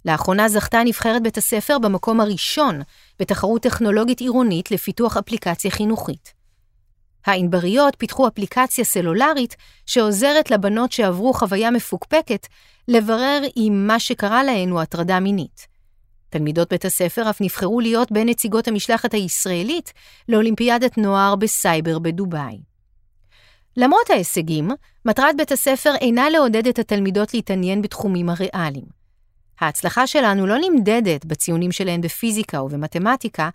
לאחרונה 0.04 0.48
זכתה 0.48 0.82
נבחרת 0.84 1.22
בית 1.22 1.38
הספר 1.38 1.78
במקום 1.78 2.20
הראשון 2.20 2.80
בתחרות 3.20 3.62
טכנולוגית 3.62 4.20
עירונית 4.20 4.70
לפיתוח 4.70 5.16
אפליקציה 5.16 5.70
חינוכית. 5.70 6.32
הענבריות 7.26 7.94
פיתחו 7.98 8.28
אפליקציה 8.28 8.84
סלולרית 8.84 9.56
שעוזרת 9.86 10.50
לבנות 10.50 10.92
שעברו 10.92 11.32
חוויה 11.32 11.70
מפוקפקת 11.70 12.46
לברר 12.88 13.40
אם 13.56 13.84
מה 13.86 14.00
שקרה 14.00 14.44
להן 14.44 14.70
הוא 14.70 14.80
הטרדה 14.80 15.20
מינית. 15.20 15.66
תלמידות 16.28 16.68
בית 16.70 16.84
הספר 16.84 17.30
אף 17.30 17.40
נבחרו 17.40 17.80
להיות 17.80 18.12
בין 18.12 18.28
נציגות 18.28 18.68
המשלחת 18.68 19.14
הישראלית 19.14 19.92
לאולימפיאדת 20.28 20.98
נוער 20.98 21.36
בסייבר 21.36 21.98
בדובאי. 21.98 22.71
למרות 23.76 24.10
ההישגים, 24.10 24.70
מטרת 25.04 25.36
בית 25.36 25.52
הספר 25.52 25.94
אינה 26.00 26.30
לעודד 26.30 26.66
את 26.66 26.78
התלמידות 26.78 27.34
להתעניין 27.34 27.82
בתחומים 27.82 28.28
הריאליים. 28.28 29.02
ההצלחה 29.60 30.06
שלנו 30.06 30.46
לא 30.46 30.56
נמדדת 30.58 31.24
בציונים 31.24 31.72
שלהן 31.72 32.00
בפיזיקה 32.00 32.58
או 32.58 32.68
במתמטיקה, 32.68 33.50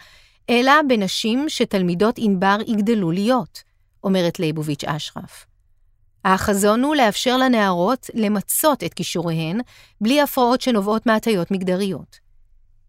אלא 0.50 0.74
בנשים 0.88 1.46
שתלמידות 1.48 2.16
ענבר 2.18 2.58
יגדלו 2.68 3.12
להיות, 3.12 3.64
אומרת 4.04 4.40
ליבוביץ' 4.40 4.84
אשרף. 4.84 5.46
החזון 6.26 6.84
הוא 6.84 6.96
לאפשר 6.96 7.38
לנערות 7.38 8.10
למצות 8.14 8.84
את 8.84 8.94
כישוריהן 8.94 9.60
בלי 10.02 10.22
הפרעות 10.22 10.62
שנובעות 10.62 11.06
מהטיות 11.06 11.52
מגדריות. 11.52 12.20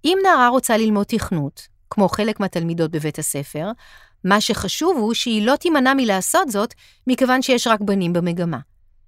אם 0.05 0.19
נערה 0.23 0.49
רוצה 0.49 0.77
ללמוד 0.77 1.07
תכנות, 1.07 1.69
כמו 1.91 2.09
חלק 2.09 2.41
מהתלמידות 2.41 2.91
בבית 2.91 3.19
הספר, 3.19 3.71
מה 4.25 4.41
שחשוב 4.41 4.97
הוא 4.97 5.15
שהיא 5.15 5.47
לא 5.47 5.57
תימנע 5.57 5.95
מלעשות 5.95 6.49
זאת, 6.49 6.75
מכיוון 7.07 7.43
שיש 7.43 7.67
רק 7.67 7.81
בנים 7.81 8.13
במגמה. 8.13 8.59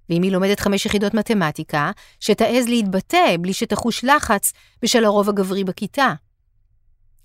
ואם 0.09 0.21
היא 0.21 0.31
לומדת 0.31 0.59
חמש 0.59 0.85
יחידות 0.85 1.13
מתמטיקה, 1.13 1.91
שתעז 2.19 2.67
להתבטא 2.67 3.35
בלי 3.41 3.53
שתחוש 3.53 4.03
לחץ 4.03 4.53
בשל 4.83 5.05
הרוב 5.05 5.29
הגברי 5.29 5.63
בכיתה. 5.63 6.13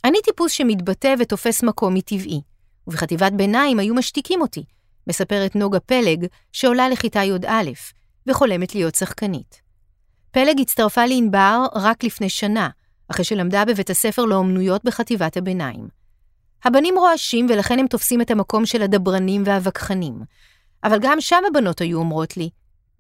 אני 0.05 0.19
טיפוס 0.25 0.53
שמתבטא 0.53 1.15
ותופס 1.19 1.63
מקום 1.63 1.95
מטבעי, 1.95 2.41
ובחטיבת 2.87 3.33
ביניים 3.33 3.79
היו 3.79 3.95
משתיקים 3.95 4.41
אותי, 4.41 4.65
מספרת 5.07 5.57
נוגה 5.57 5.81
פלג, 5.81 6.27
שעולה 6.53 6.89
לכיתה 6.89 7.25
י"א, 7.25 7.63
וחולמת 8.27 8.75
להיות 8.75 8.95
שחקנית. 8.95 9.61
פלג 10.31 10.61
הצטרפה 10.61 11.07
לענבר 11.07 11.67
רק 11.75 12.05
לפני 12.05 12.29
שנה, 12.29 12.69
אחרי 13.09 13.25
שלמדה 13.25 13.65
בבית 13.65 13.91
הספר 13.91 14.25
לאומנויות 14.25 14.85
בחטיבת 14.85 15.37
הביניים. 15.37 15.96
הבנים 16.67 16.99
רועשים 16.99 17.47
ולכן 17.49 17.79
הם 17.79 17.87
תופסים 17.87 18.21
את 18.21 18.31
המקום 18.31 18.67
של 18.67 18.83
הדברנים 18.83 19.43
והווכחנים. 19.47 20.15
אבל 20.85 20.99
גם 21.01 21.21
שם 21.21 21.43
הבנות 21.51 21.81
היו 21.81 21.99
אומרות 21.99 22.37
לי, 22.37 22.51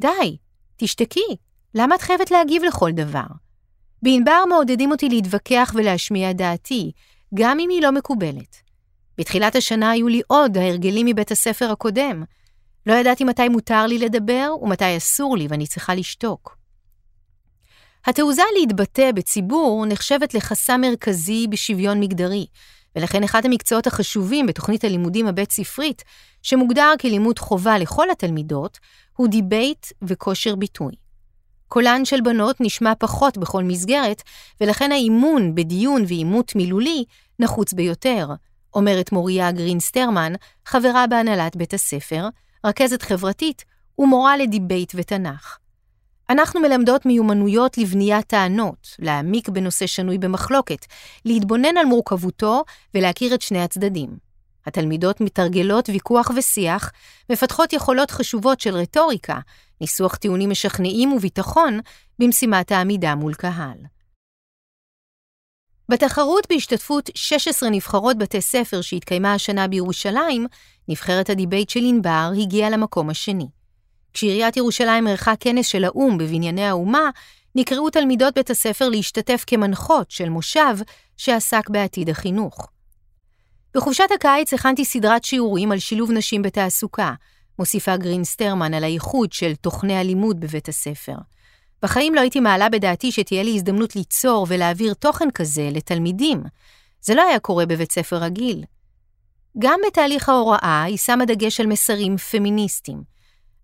די, 0.00 0.36
תשתקי, 0.76 1.36
למה 1.74 1.94
את 1.94 2.02
חייבת 2.02 2.30
להגיב 2.30 2.64
לכל 2.64 2.90
דבר? 2.92 3.26
בענבר 4.02 4.44
מעודדים 4.48 4.90
אותי 4.90 5.08
להתווכח 5.08 5.72
ולהשמיע 5.74 6.32
דעתי, 6.32 6.92
גם 7.34 7.60
אם 7.60 7.70
היא 7.70 7.82
לא 7.82 7.92
מקובלת. 7.92 8.56
בתחילת 9.18 9.56
השנה 9.56 9.90
היו 9.90 10.08
לי 10.08 10.20
עוד 10.26 10.56
ההרגלים 10.58 11.06
מבית 11.06 11.30
הספר 11.30 11.70
הקודם. 11.70 12.24
לא 12.86 12.94
ידעתי 12.94 13.24
מתי 13.24 13.48
מותר 13.48 13.86
לי 13.86 13.98
לדבר 13.98 14.50
ומתי 14.62 14.96
אסור 14.96 15.36
לי 15.36 15.46
ואני 15.50 15.66
צריכה 15.66 15.94
לשתוק. 15.94 16.56
התעוזה 18.06 18.42
להתבטא 18.60 19.12
בציבור 19.12 19.86
נחשבת 19.86 20.34
לחסם 20.34 20.80
מרכזי 20.80 21.46
בשוויון 21.50 22.00
מגדרי, 22.00 22.46
ולכן 22.96 23.22
אחד 23.22 23.44
המקצועות 23.44 23.86
החשובים 23.86 24.46
בתוכנית 24.46 24.84
הלימודים 24.84 25.26
הבית-ספרית, 25.26 26.04
שמוגדר 26.42 26.92
כלימוד 27.00 27.38
חובה 27.38 27.78
לכל 27.78 28.10
התלמידות, 28.10 28.78
הוא 29.16 29.28
דיבייט 29.28 29.86
וכושר 30.02 30.54
ביטוי. 30.54 30.94
קולן 31.68 32.04
של 32.04 32.20
בנות 32.20 32.56
נשמע 32.60 32.92
פחות 32.98 33.38
בכל 33.38 33.64
מסגרת, 33.64 34.22
ולכן 34.60 34.92
האימון 34.92 35.54
בדיון 35.54 36.04
ועימות 36.08 36.54
מילולי 36.56 37.04
נחוץ 37.38 37.72
ביותר, 37.72 38.28
אומרת 38.74 39.12
מוריה 39.12 39.52
גרינסטרמן, 39.52 40.32
חברה 40.66 41.06
בהנהלת 41.06 41.56
בית 41.56 41.74
הספר, 41.74 42.28
רכזת 42.66 43.02
חברתית 43.02 43.64
ומורה 43.98 44.36
לדיבייט 44.36 44.92
ותנ"ך. 44.94 45.58
אנחנו 46.30 46.60
מלמדות 46.60 47.06
מיומנויות 47.06 47.78
לבניית 47.78 48.26
טענות, 48.26 48.88
להעמיק 48.98 49.48
בנושא 49.48 49.86
שנוי 49.86 50.18
במחלוקת, 50.18 50.86
להתבונן 51.24 51.76
על 51.76 51.86
מורכבותו 51.86 52.64
ולהכיר 52.94 53.34
את 53.34 53.42
שני 53.42 53.62
הצדדים. 53.62 54.16
התלמידות 54.66 55.20
מתרגלות 55.20 55.88
ויכוח 55.88 56.30
ושיח, 56.36 56.92
מפתחות 57.30 57.72
יכולות 57.72 58.10
חשובות 58.10 58.60
של 58.60 58.74
רטוריקה, 58.74 59.38
ניסוח 59.80 60.16
טיעונים 60.16 60.50
משכנעים 60.50 61.12
וביטחון 61.12 61.80
במשימת 62.18 62.72
העמידה 62.72 63.14
מול 63.14 63.34
קהל. 63.34 63.78
בתחרות 65.88 66.46
בהשתתפות 66.50 67.10
16 67.14 67.70
נבחרות 67.70 68.18
בתי 68.18 68.40
ספר 68.40 68.80
שהתקיימה 68.80 69.34
השנה 69.34 69.68
בירושלים, 69.68 70.46
נבחרת 70.88 71.30
הדיבייט 71.30 71.70
של 71.70 71.80
ענבר 71.82 72.30
הגיעה 72.42 72.70
למקום 72.70 73.10
השני. 73.10 73.46
כשעיריית 74.16 74.56
ירושלים 74.56 75.06
ערכה 75.06 75.36
כנס 75.40 75.66
של 75.66 75.84
האו"ם 75.84 76.18
בבנייני 76.18 76.64
האומה, 76.64 77.10
נקראו 77.54 77.90
תלמידות 77.90 78.34
בית 78.34 78.50
הספר 78.50 78.88
להשתתף 78.88 79.44
כמנחות 79.46 80.10
של 80.10 80.28
מושב 80.28 80.76
שעסק 81.16 81.70
בעתיד 81.70 82.10
החינוך. 82.10 82.68
בחופשת 83.74 84.08
הקיץ 84.14 84.52
הכנתי 84.54 84.84
סדרת 84.84 85.24
שיעורים 85.24 85.72
על 85.72 85.78
שילוב 85.78 86.12
נשים 86.12 86.42
בתעסוקה, 86.42 87.12
מוסיפה 87.58 87.96
גרינסטרמן 87.96 88.74
על 88.74 88.84
הייחוד 88.84 89.32
של 89.32 89.54
תוכני 89.54 89.96
הלימוד 89.96 90.40
בבית 90.40 90.68
הספר. 90.68 91.16
בחיים 91.82 92.14
לא 92.14 92.20
הייתי 92.20 92.40
מעלה 92.40 92.68
בדעתי 92.68 93.12
שתהיה 93.12 93.42
לי 93.42 93.54
הזדמנות 93.54 93.96
ליצור 93.96 94.46
ולהעביר 94.48 94.94
תוכן 94.94 95.30
כזה 95.30 95.68
לתלמידים. 95.72 96.42
זה 97.00 97.14
לא 97.14 97.22
היה 97.22 97.38
קורה 97.38 97.66
בבית 97.66 97.92
ספר 97.92 98.16
רגיל. 98.16 98.64
גם 99.58 99.80
בתהליך 99.86 100.28
ההוראה 100.28 100.82
היא 100.82 100.96
שמה 100.96 101.24
דגש 101.24 101.60
על 101.60 101.66
מסרים 101.66 102.16
פמיניסטיים. 102.16 103.15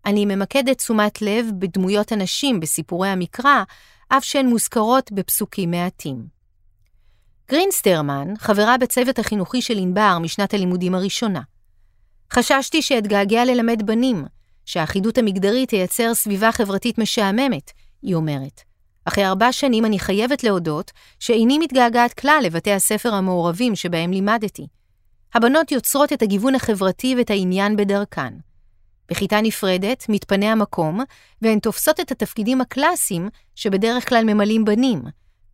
אני 0.06 0.24
ממקדת 0.24 0.78
תשומת 0.78 1.22
לב 1.22 1.46
בדמויות 1.58 2.12
הנשים 2.12 2.60
בסיפורי 2.60 3.08
המקרא, 3.08 3.62
אף 4.08 4.24
שהן 4.24 4.46
מוזכרות 4.46 5.12
בפסוקים 5.12 5.70
מעטים. 5.70 6.26
גרינסטרמן 7.50 8.28
חברה 8.38 8.78
בצוות 8.78 9.18
החינוכי 9.18 9.62
של 9.62 9.78
ענבר 9.78 10.18
משנת 10.18 10.54
הלימודים 10.54 10.94
הראשונה. 10.94 11.40
חששתי 12.32 12.82
שאתגעגע 12.82 13.44
ללמד 13.44 13.82
בנים, 13.86 14.24
שהאחידות 14.66 15.18
המגדרית 15.18 15.68
תייצר 15.68 16.14
סביבה 16.14 16.52
חברתית 16.52 16.98
משעממת, 16.98 17.70
היא 18.02 18.14
אומרת. 18.14 18.60
אחרי 19.04 19.26
ארבע 19.26 19.52
שנים 19.52 19.84
אני 19.84 19.98
חייבת 19.98 20.44
להודות 20.44 20.90
שאיני 21.18 21.58
מתגעגעת 21.58 22.12
כלל 22.14 22.40
לבתי 22.44 22.72
הספר 22.72 23.14
המעורבים 23.14 23.76
שבהם 23.76 24.12
לימדתי. 24.12 24.66
הבנות 25.34 25.72
יוצרות 25.72 26.12
את 26.12 26.22
הגיוון 26.22 26.54
החברתי 26.54 27.14
ואת 27.18 27.30
העניין 27.30 27.76
בדרכן. 27.76 28.34
בכיתה 29.12 29.40
נפרדת 29.40 30.06
מתפנה 30.08 30.52
המקום, 30.52 31.00
והן 31.42 31.58
תופסות 31.58 32.00
את 32.00 32.10
התפקידים 32.10 32.60
הקלאסיים 32.60 33.28
שבדרך 33.54 34.08
כלל 34.08 34.24
ממלאים 34.24 34.64
בנים, 34.64 35.02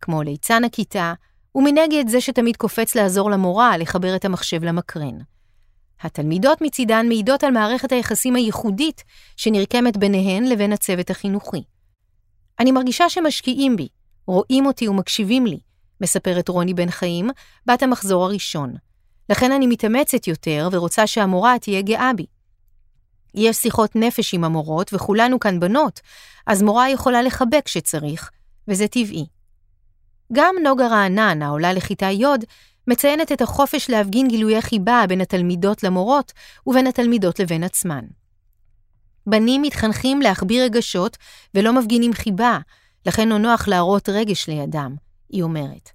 כמו 0.01 0.23
ליצן 0.23 0.63
הכיתה, 0.63 1.13
ומנגד 1.55 2.07
זה 2.07 2.21
שתמיד 2.21 2.57
קופץ 2.57 2.95
לעזור 2.95 3.31
למורה 3.31 3.77
לחבר 3.77 4.15
את 4.15 4.25
המחשב 4.25 4.63
למקרן. 4.63 5.17
התלמידות 6.01 6.61
מצידן 6.61 7.07
מעידות 7.07 7.43
על 7.43 7.51
מערכת 7.51 7.91
היחסים 7.91 8.35
הייחודית 8.35 9.03
שנרקמת 9.37 9.97
ביניהן 9.97 10.43
לבין 10.43 10.73
הצוות 10.73 11.09
החינוכי. 11.09 11.63
אני 12.59 12.71
מרגישה 12.71 13.09
שמשקיעים 13.09 13.75
בי, 13.75 13.87
רואים 14.27 14.65
אותי 14.65 14.87
ומקשיבים 14.87 15.45
לי, 15.45 15.59
מספרת 16.01 16.49
רוני 16.49 16.73
בן 16.73 16.89
חיים, 16.89 17.29
בת 17.65 17.83
המחזור 17.83 18.25
הראשון. 18.25 18.73
לכן 19.29 19.51
אני 19.51 19.67
מתאמצת 19.67 20.27
יותר 20.27 20.69
ורוצה 20.71 21.07
שהמורה 21.07 21.59
תהיה 21.59 21.81
גאה 21.81 22.11
בי. 22.15 22.25
יש 23.35 23.57
שיחות 23.57 23.95
נפש 23.95 24.33
עם 24.33 24.43
המורות 24.43 24.93
וכולנו 24.93 25.39
כאן 25.39 25.59
בנות, 25.59 25.99
אז 26.47 26.61
מורה 26.61 26.89
יכולה 26.89 27.21
לחבק 27.21 27.61
כשצריך, 27.65 28.31
וזה 28.67 28.87
טבעי. 28.87 29.25
גם 30.33 30.55
נוגה 30.63 30.87
רענן, 30.87 31.41
העולה 31.41 31.73
לכיתה 31.73 32.05
י', 32.05 32.25
מציינת 32.87 33.31
את 33.31 33.41
החופש 33.41 33.89
להפגין 33.89 34.27
גילויי 34.27 34.61
חיבה 34.61 35.03
בין 35.09 35.21
התלמידות 35.21 35.83
למורות 35.83 36.33
ובין 36.67 36.87
התלמידות 36.87 37.39
לבין 37.39 37.63
עצמן. 37.63 38.05
בנים 39.27 39.61
מתחנכים 39.61 40.21
להחביא 40.21 40.63
רגשות 40.63 41.17
ולא 41.53 41.73
מפגינים 41.73 42.13
חיבה, 42.13 42.59
לכן 43.05 43.29
לא 43.29 43.37
נוח 43.37 43.67
להראות 43.67 44.09
רגש 44.09 44.47
לידם, 44.47 44.95
היא 45.29 45.43
אומרת. 45.43 45.89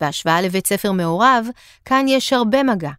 בהשוואה 0.00 0.40
לבית 0.40 0.66
ספר 0.66 0.92
מעורב, 0.92 1.46
כאן 1.84 2.04
יש 2.08 2.32
הרבה 2.32 2.62
מגע. 2.62 2.90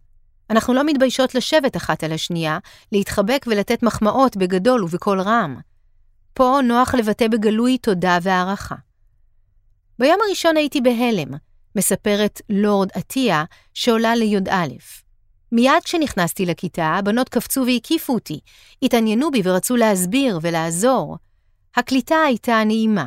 אנחנו 0.50 0.74
לא 0.74 0.84
מתביישות 0.84 1.34
לשבת 1.34 1.76
אחת 1.76 2.04
על 2.04 2.12
השנייה, 2.12 2.58
להתחבק 2.92 3.44
ולתת 3.48 3.82
מחמאות 3.82 4.36
בגדול 4.36 4.84
ובקול 4.84 5.20
רם. 5.20 5.56
פה 6.34 6.58
נוח 6.64 6.94
לבטא 6.94 7.28
בגלוי 7.28 7.78
תודה 7.78 8.18
והערכה. 8.22 8.74
ביום 9.98 10.18
הראשון 10.26 10.56
הייתי 10.56 10.80
בהלם, 10.80 11.28
מספרת 11.76 12.40
לורד 12.48 12.88
עטיה, 12.94 13.44
שעולה 13.74 14.14
לי"א. 14.14 14.66
מיד 15.52 15.82
כשנכנסתי 15.84 16.46
לכיתה, 16.46 16.84
הבנות 16.84 17.28
קפצו 17.28 17.64
והקיפו 17.66 18.14
אותי, 18.14 18.40
התעניינו 18.82 19.30
בי 19.30 19.42
ורצו 19.44 19.76
להסביר 19.76 20.38
ולעזור. 20.42 21.16
הקליטה 21.76 22.16
הייתה 22.26 22.64
נעימה. 22.64 23.06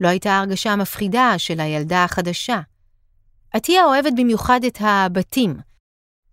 לא 0.00 0.08
הייתה 0.08 0.38
הרגשה 0.38 0.72
המפחידה 0.72 1.34
של 1.38 1.60
הילדה 1.60 2.04
החדשה. 2.04 2.60
עטיה 3.52 3.84
אוהבת 3.84 4.12
במיוחד 4.16 4.60
את 4.64 4.78
הבתים. 4.80 5.56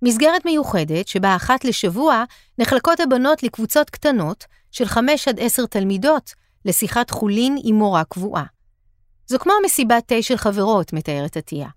מסגרת 0.04 0.46
מיוחדת 0.46 1.08
שבה 1.08 1.36
אחת 1.36 1.66
לשבוע 1.66 2.24
נחלקות 2.58 3.00
הבנות 3.00 3.44
לקבוצות 3.44 3.90
קטנות 3.90 4.46
של 4.72 4.86
חמש 4.86 5.28
עד 5.28 5.40
עשר 5.40 5.66
תלמידות 5.66 6.34
לשיחת 6.66 7.10
חולין 7.10 7.58
עם 7.64 7.76
מורה 7.76 8.04
קבועה. 8.04 8.44
זו 9.28 9.40
כמו 9.40 9.54
מסיבת 9.66 10.04
תה 10.08 10.22
של 10.22 10.38
חברות, 10.38 10.94
מתארת 10.94 11.38
עטיה. 11.38 11.68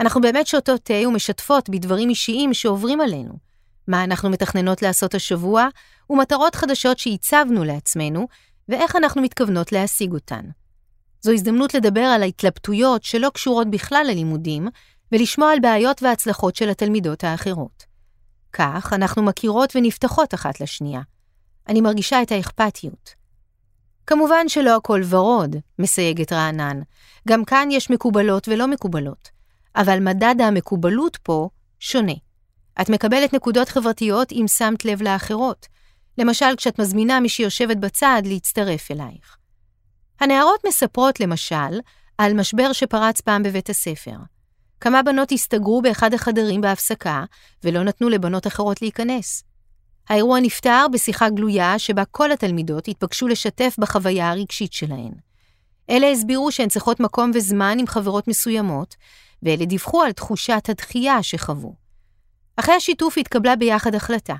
אנחנו 0.00 0.20
באמת 0.20 0.46
שותות 0.46 0.80
תה 0.84 1.08
ומשתפות 1.08 1.68
בדברים 1.68 2.08
אישיים 2.08 2.54
שעוברים 2.54 3.00
עלינו. 3.00 3.32
מה 3.88 4.04
אנחנו 4.04 4.30
מתכננות 4.30 4.82
לעשות 4.82 5.14
השבוע, 5.14 5.68
ומטרות 6.10 6.54
חדשות 6.54 6.98
שהצבנו 6.98 7.64
לעצמנו, 7.64 8.28
ואיך 8.68 8.96
אנחנו 8.96 9.22
מתכוונות 9.22 9.72
להשיג 9.72 10.12
אותן. 10.12 10.44
זו 11.20 11.32
הזדמנות 11.32 11.74
לדבר 11.74 12.00
על 12.00 12.22
ההתלבטויות 12.22 13.04
שלא 13.04 13.30
קשורות 13.34 13.70
בכלל 13.70 14.04
ללימודים, 14.08 14.68
ולשמוע 15.12 15.52
על 15.52 15.60
בעיות 15.60 16.02
והצלחות 16.02 16.56
של 16.56 16.68
התלמידות 16.68 17.24
האחרות. 17.24 17.84
כך 18.52 18.92
אנחנו 18.92 19.22
מכירות 19.22 19.76
ונפתחות 19.76 20.34
אחת 20.34 20.60
לשנייה. 20.60 21.00
אני 21.68 21.80
מרגישה 21.80 22.22
את 22.22 22.32
האכפתיות. 22.32 23.14
כמובן 24.06 24.48
שלא 24.48 24.76
הכל 24.76 25.00
ורוד, 25.08 25.56
מסייגת 25.78 26.32
רענן. 26.32 26.80
גם 27.28 27.44
כאן 27.44 27.68
יש 27.70 27.90
מקובלות 27.90 28.48
ולא 28.48 28.66
מקובלות. 28.68 29.28
אבל 29.76 29.98
מדד 30.00 30.34
המקובלות 30.40 31.16
פה 31.22 31.48
שונה. 31.80 32.12
את 32.80 32.88
מקבלת 32.88 33.32
נקודות 33.32 33.68
חברתיות 33.68 34.32
אם 34.32 34.44
שמת 34.48 34.84
לב 34.84 35.02
לאחרות. 35.02 35.66
למשל, 36.18 36.56
כשאת 36.56 36.80
מזמינה 36.80 37.20
מי 37.20 37.28
שיושבת 37.28 37.76
בצד 37.76 38.22
להצטרף 38.24 38.90
אלייך. 38.90 39.36
הנערות 40.20 40.60
מספרות, 40.66 41.20
למשל, 41.20 41.80
על 42.18 42.34
משבר 42.34 42.72
שפרץ 42.72 43.20
פעם 43.20 43.42
בבית 43.42 43.70
הספר. 43.70 44.16
כמה 44.80 45.02
בנות 45.02 45.32
הסתגרו 45.32 45.82
באחד 45.82 46.14
החדרים 46.14 46.60
בהפסקה, 46.60 47.24
ולא 47.64 47.82
נתנו 47.82 48.08
לבנות 48.08 48.46
אחרות 48.46 48.82
להיכנס. 48.82 49.44
האירוע 50.08 50.40
נפתר 50.40 50.86
בשיחה 50.92 51.30
גלויה 51.30 51.78
שבה 51.78 52.04
כל 52.04 52.32
התלמידות 52.32 52.88
התבקשו 52.88 53.28
לשתף 53.28 53.76
בחוויה 53.78 54.30
הרגשית 54.30 54.72
שלהן. 54.72 55.12
אלה 55.90 56.10
הסבירו 56.10 56.52
שהן 56.52 56.68
צריכות 56.68 57.00
מקום 57.00 57.30
וזמן 57.34 57.76
עם 57.80 57.86
חברות 57.86 58.28
מסוימות, 58.28 58.94
ואלה 59.42 59.64
דיווחו 59.64 60.02
על 60.02 60.12
תחושת 60.12 60.62
הדחייה 60.68 61.22
שחוו. 61.22 61.74
אחרי 62.56 62.74
השיתוף 62.74 63.18
התקבלה 63.18 63.56
ביחד 63.56 63.94
החלטה. 63.94 64.34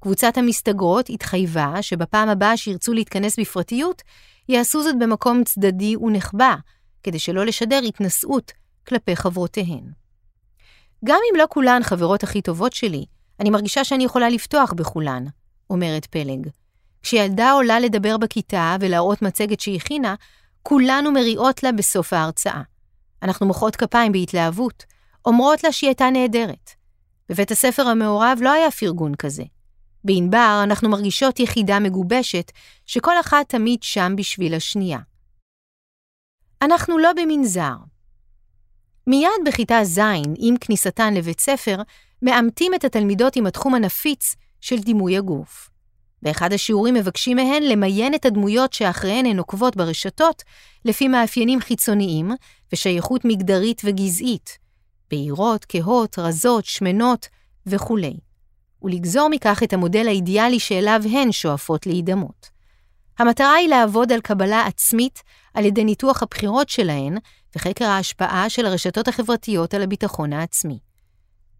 קבוצת 0.00 0.36
המסתגרות 0.36 1.10
התחייבה 1.10 1.82
שבפעם 1.82 2.28
הבאה 2.28 2.56
שירצו 2.56 2.92
להתכנס 2.92 3.38
בפרטיות, 3.38 4.02
יעשו 4.48 4.82
זאת 4.82 4.98
במקום 4.98 5.44
צדדי 5.44 5.96
ונחבא, 5.96 6.54
כדי 7.02 7.18
שלא 7.18 7.46
לשדר 7.46 7.80
התנשאות 7.88 8.52
כלפי 8.88 9.16
חברותיהן. 9.16 9.84
גם 11.04 11.18
אם 11.32 11.38
לא 11.38 11.44
כולן 11.50 11.82
חברות 11.82 12.22
הכי 12.22 12.42
טובות 12.42 12.72
שלי, 12.72 13.04
אני 13.40 13.50
מרגישה 13.50 13.84
שאני 13.84 14.04
יכולה 14.04 14.28
לפתוח 14.28 14.72
בכולן, 14.72 15.24
אומרת 15.70 16.06
פלג. 16.06 16.48
כשילדה 17.02 17.50
עולה 17.52 17.80
לדבר 17.80 18.16
בכיתה 18.16 18.76
ולהראות 18.80 19.22
מצגת 19.22 19.60
שהכינה, 19.60 20.14
כולנו 20.62 21.12
מריעות 21.12 21.62
לה 21.62 21.72
בסוף 21.72 22.12
ההרצאה. 22.12 22.62
אנחנו 23.22 23.46
מוחאות 23.46 23.76
כפיים 23.76 24.12
בהתלהבות, 24.12 24.84
אומרות 25.24 25.64
לה 25.64 25.72
שהיא 25.72 25.88
הייתה 25.88 26.10
נהדרת. 26.10 26.70
בבית 27.28 27.50
הספר 27.50 27.88
המעורב 27.88 28.38
לא 28.40 28.52
היה 28.52 28.70
פרגון 28.70 29.14
כזה. 29.14 29.44
בענבר 30.04 30.60
אנחנו 30.62 30.88
מרגישות 30.88 31.40
יחידה 31.40 31.78
מגובשת, 31.78 32.52
שכל 32.86 33.20
אחת 33.20 33.48
תמיד 33.48 33.82
שם 33.82 34.12
בשביל 34.16 34.54
השנייה. 34.54 34.98
אנחנו 36.62 36.98
לא 36.98 37.10
במנזר. 37.12 37.74
מיד 39.08 39.30
בכיתה 39.46 39.84
ז', 39.84 39.98
עם 40.38 40.56
כניסתן 40.60 41.14
לבית 41.14 41.40
ספר, 41.40 41.76
מאמתים 42.22 42.74
את 42.74 42.84
התלמידות 42.84 43.36
עם 43.36 43.46
התחום 43.46 43.74
הנפיץ 43.74 44.36
של 44.60 44.78
דימוי 44.78 45.16
הגוף. 45.16 45.70
באחד 46.22 46.52
השיעורים 46.52 46.94
מבקשים 46.94 47.36
מהן 47.36 47.62
למיין 47.62 48.14
את 48.14 48.26
הדמויות 48.26 48.72
שאחריהן 48.72 49.26
הן 49.26 49.38
עוקבות 49.38 49.76
ברשתות, 49.76 50.42
לפי 50.84 51.08
מאפיינים 51.08 51.60
חיצוניים 51.60 52.30
ושייכות 52.72 53.24
מגדרית 53.24 53.82
וגזעית, 53.84 54.58
בהירות, 55.10 55.66
כהות, 55.68 56.18
רזות, 56.18 56.64
שמנות 56.64 57.28
וכולי, 57.66 58.16
ולגזור 58.82 59.28
מכך 59.28 59.62
את 59.62 59.72
המודל 59.72 60.08
האידיאלי 60.08 60.60
שאליו 60.60 61.02
הן 61.12 61.32
שואפות 61.32 61.86
להידמות. 61.86 62.48
המטרה 63.18 63.54
היא 63.54 63.68
לעבוד 63.68 64.12
על 64.12 64.20
קבלה 64.20 64.66
עצמית 64.66 65.22
על 65.54 65.64
ידי 65.64 65.84
ניתוח 65.84 66.22
הבחירות 66.22 66.68
שלהן 66.68 67.18
וחקר 67.56 67.84
ההשפעה 67.84 68.50
של 68.50 68.66
הרשתות 68.66 69.08
החברתיות 69.08 69.74
על 69.74 69.82
הביטחון 69.82 70.32
העצמי. 70.32 70.78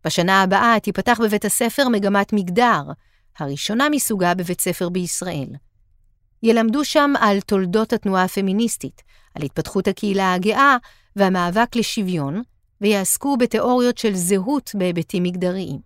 בשנה 0.04 0.42
הבאה 0.42 0.80
תיפתח 0.82 1.20
בבית 1.24 1.44
הספר 1.44 1.88
מגמת 1.88 2.32
מגדר, 2.32 2.82
הראשונה 3.38 3.88
מסוגה 3.88 4.34
בבית 4.34 4.60
ספר 4.60 4.88
בישראל. 4.88 5.48
ילמדו 6.42 6.84
שם 6.84 7.12
על 7.20 7.40
תולדות 7.40 7.92
התנועה 7.92 8.24
הפמיניסטית, 8.24 9.02
על 9.34 9.42
התפתחות 9.42 9.88
הקהילה 9.88 10.34
הגאה 10.34 10.76
והמאבק 11.16 11.76
לשוויון, 11.76 12.42
ויעסקו 12.80 13.36
בתיאוריות 13.36 13.98
של 13.98 14.14
זהות 14.14 14.70
בהיבטים 14.74 15.22
מגדריים. 15.22 15.78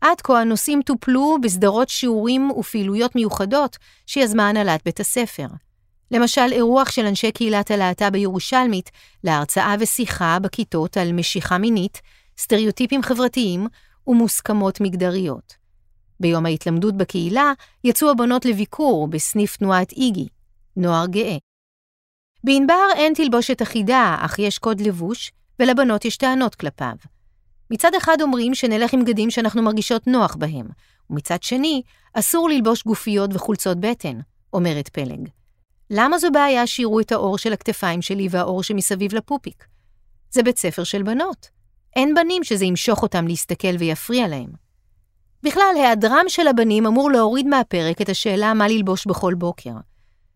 עד 0.00 0.20
כה 0.20 0.40
הנושאים 0.40 0.82
טופלו 0.82 1.36
בסדרות 1.42 1.88
שיעורים 1.88 2.50
ופעילויות 2.50 3.14
מיוחדות 3.14 3.76
שיזמה 4.06 4.48
הנהלת 4.48 4.80
בית 4.84 5.00
הספר. 5.00 5.46
למשל, 6.12 6.52
אירוח 6.52 6.90
של 6.90 7.06
אנשי 7.06 7.32
קהילת 7.32 7.70
הלהט"ב 7.70 8.14
הירושלמית 8.14 8.90
להרצאה 9.24 9.74
ושיחה 9.80 10.38
בכיתות 10.38 10.96
על 10.96 11.12
משיכה 11.12 11.58
מינית, 11.58 12.00
סטריאוטיפים 12.38 13.02
חברתיים 13.02 13.66
ומוסכמות 14.06 14.80
מגדריות. 14.80 15.54
ביום 16.20 16.46
ההתלמדות 16.46 16.96
בקהילה 16.96 17.52
יצאו 17.84 18.10
הבנות 18.10 18.44
לביקור 18.44 19.08
בסניף 19.08 19.56
תנועת 19.56 19.92
איגי, 19.92 20.28
נוער 20.76 21.06
גאה. 21.06 21.36
בענבר 22.44 22.86
אין 22.94 23.14
תלבושת 23.14 23.62
אחידה, 23.62 24.16
אך 24.20 24.38
יש 24.38 24.58
קוד 24.58 24.80
לבוש, 24.80 25.32
ולבנות 25.60 26.04
יש 26.04 26.16
טענות 26.16 26.54
כלפיו. 26.54 26.96
מצד 27.70 27.94
אחד 27.94 28.16
אומרים 28.20 28.54
שנלך 28.54 28.94
עם 28.94 29.04
בגדים 29.04 29.30
שאנחנו 29.30 29.62
מרגישות 29.62 30.06
נוח 30.06 30.36
בהם, 30.36 30.66
ומצד 31.10 31.42
שני, 31.42 31.82
אסור 32.14 32.48
ללבוש 32.48 32.84
גופיות 32.84 33.30
וחולצות 33.34 33.80
בטן, 33.80 34.20
אומרת 34.52 34.88
פלג. 34.88 35.28
למה 35.94 36.18
זו 36.18 36.28
בעיה 36.32 36.66
שיראו 36.66 37.00
את 37.00 37.12
האור 37.12 37.38
של 37.38 37.52
הכתפיים 37.52 38.02
שלי 38.02 38.28
והאור 38.30 38.62
שמסביב 38.62 39.14
לפופיק? 39.14 39.64
זה 40.30 40.42
בית 40.42 40.58
ספר 40.58 40.84
של 40.84 41.02
בנות. 41.02 41.48
אין 41.96 42.14
בנים 42.14 42.44
שזה 42.44 42.64
ימשוך 42.64 43.02
אותם 43.02 43.26
להסתכל 43.26 43.76
ויפריע 43.78 44.28
להם. 44.28 44.50
בכלל, 45.42 45.74
היעדרם 45.76 46.24
של 46.28 46.46
הבנים 46.48 46.86
אמור 46.86 47.10
להוריד 47.10 47.46
מהפרק 47.46 48.00
את 48.00 48.08
השאלה 48.08 48.54
מה 48.54 48.68
ללבוש 48.68 49.06
בכל 49.06 49.34
בוקר. 49.34 49.70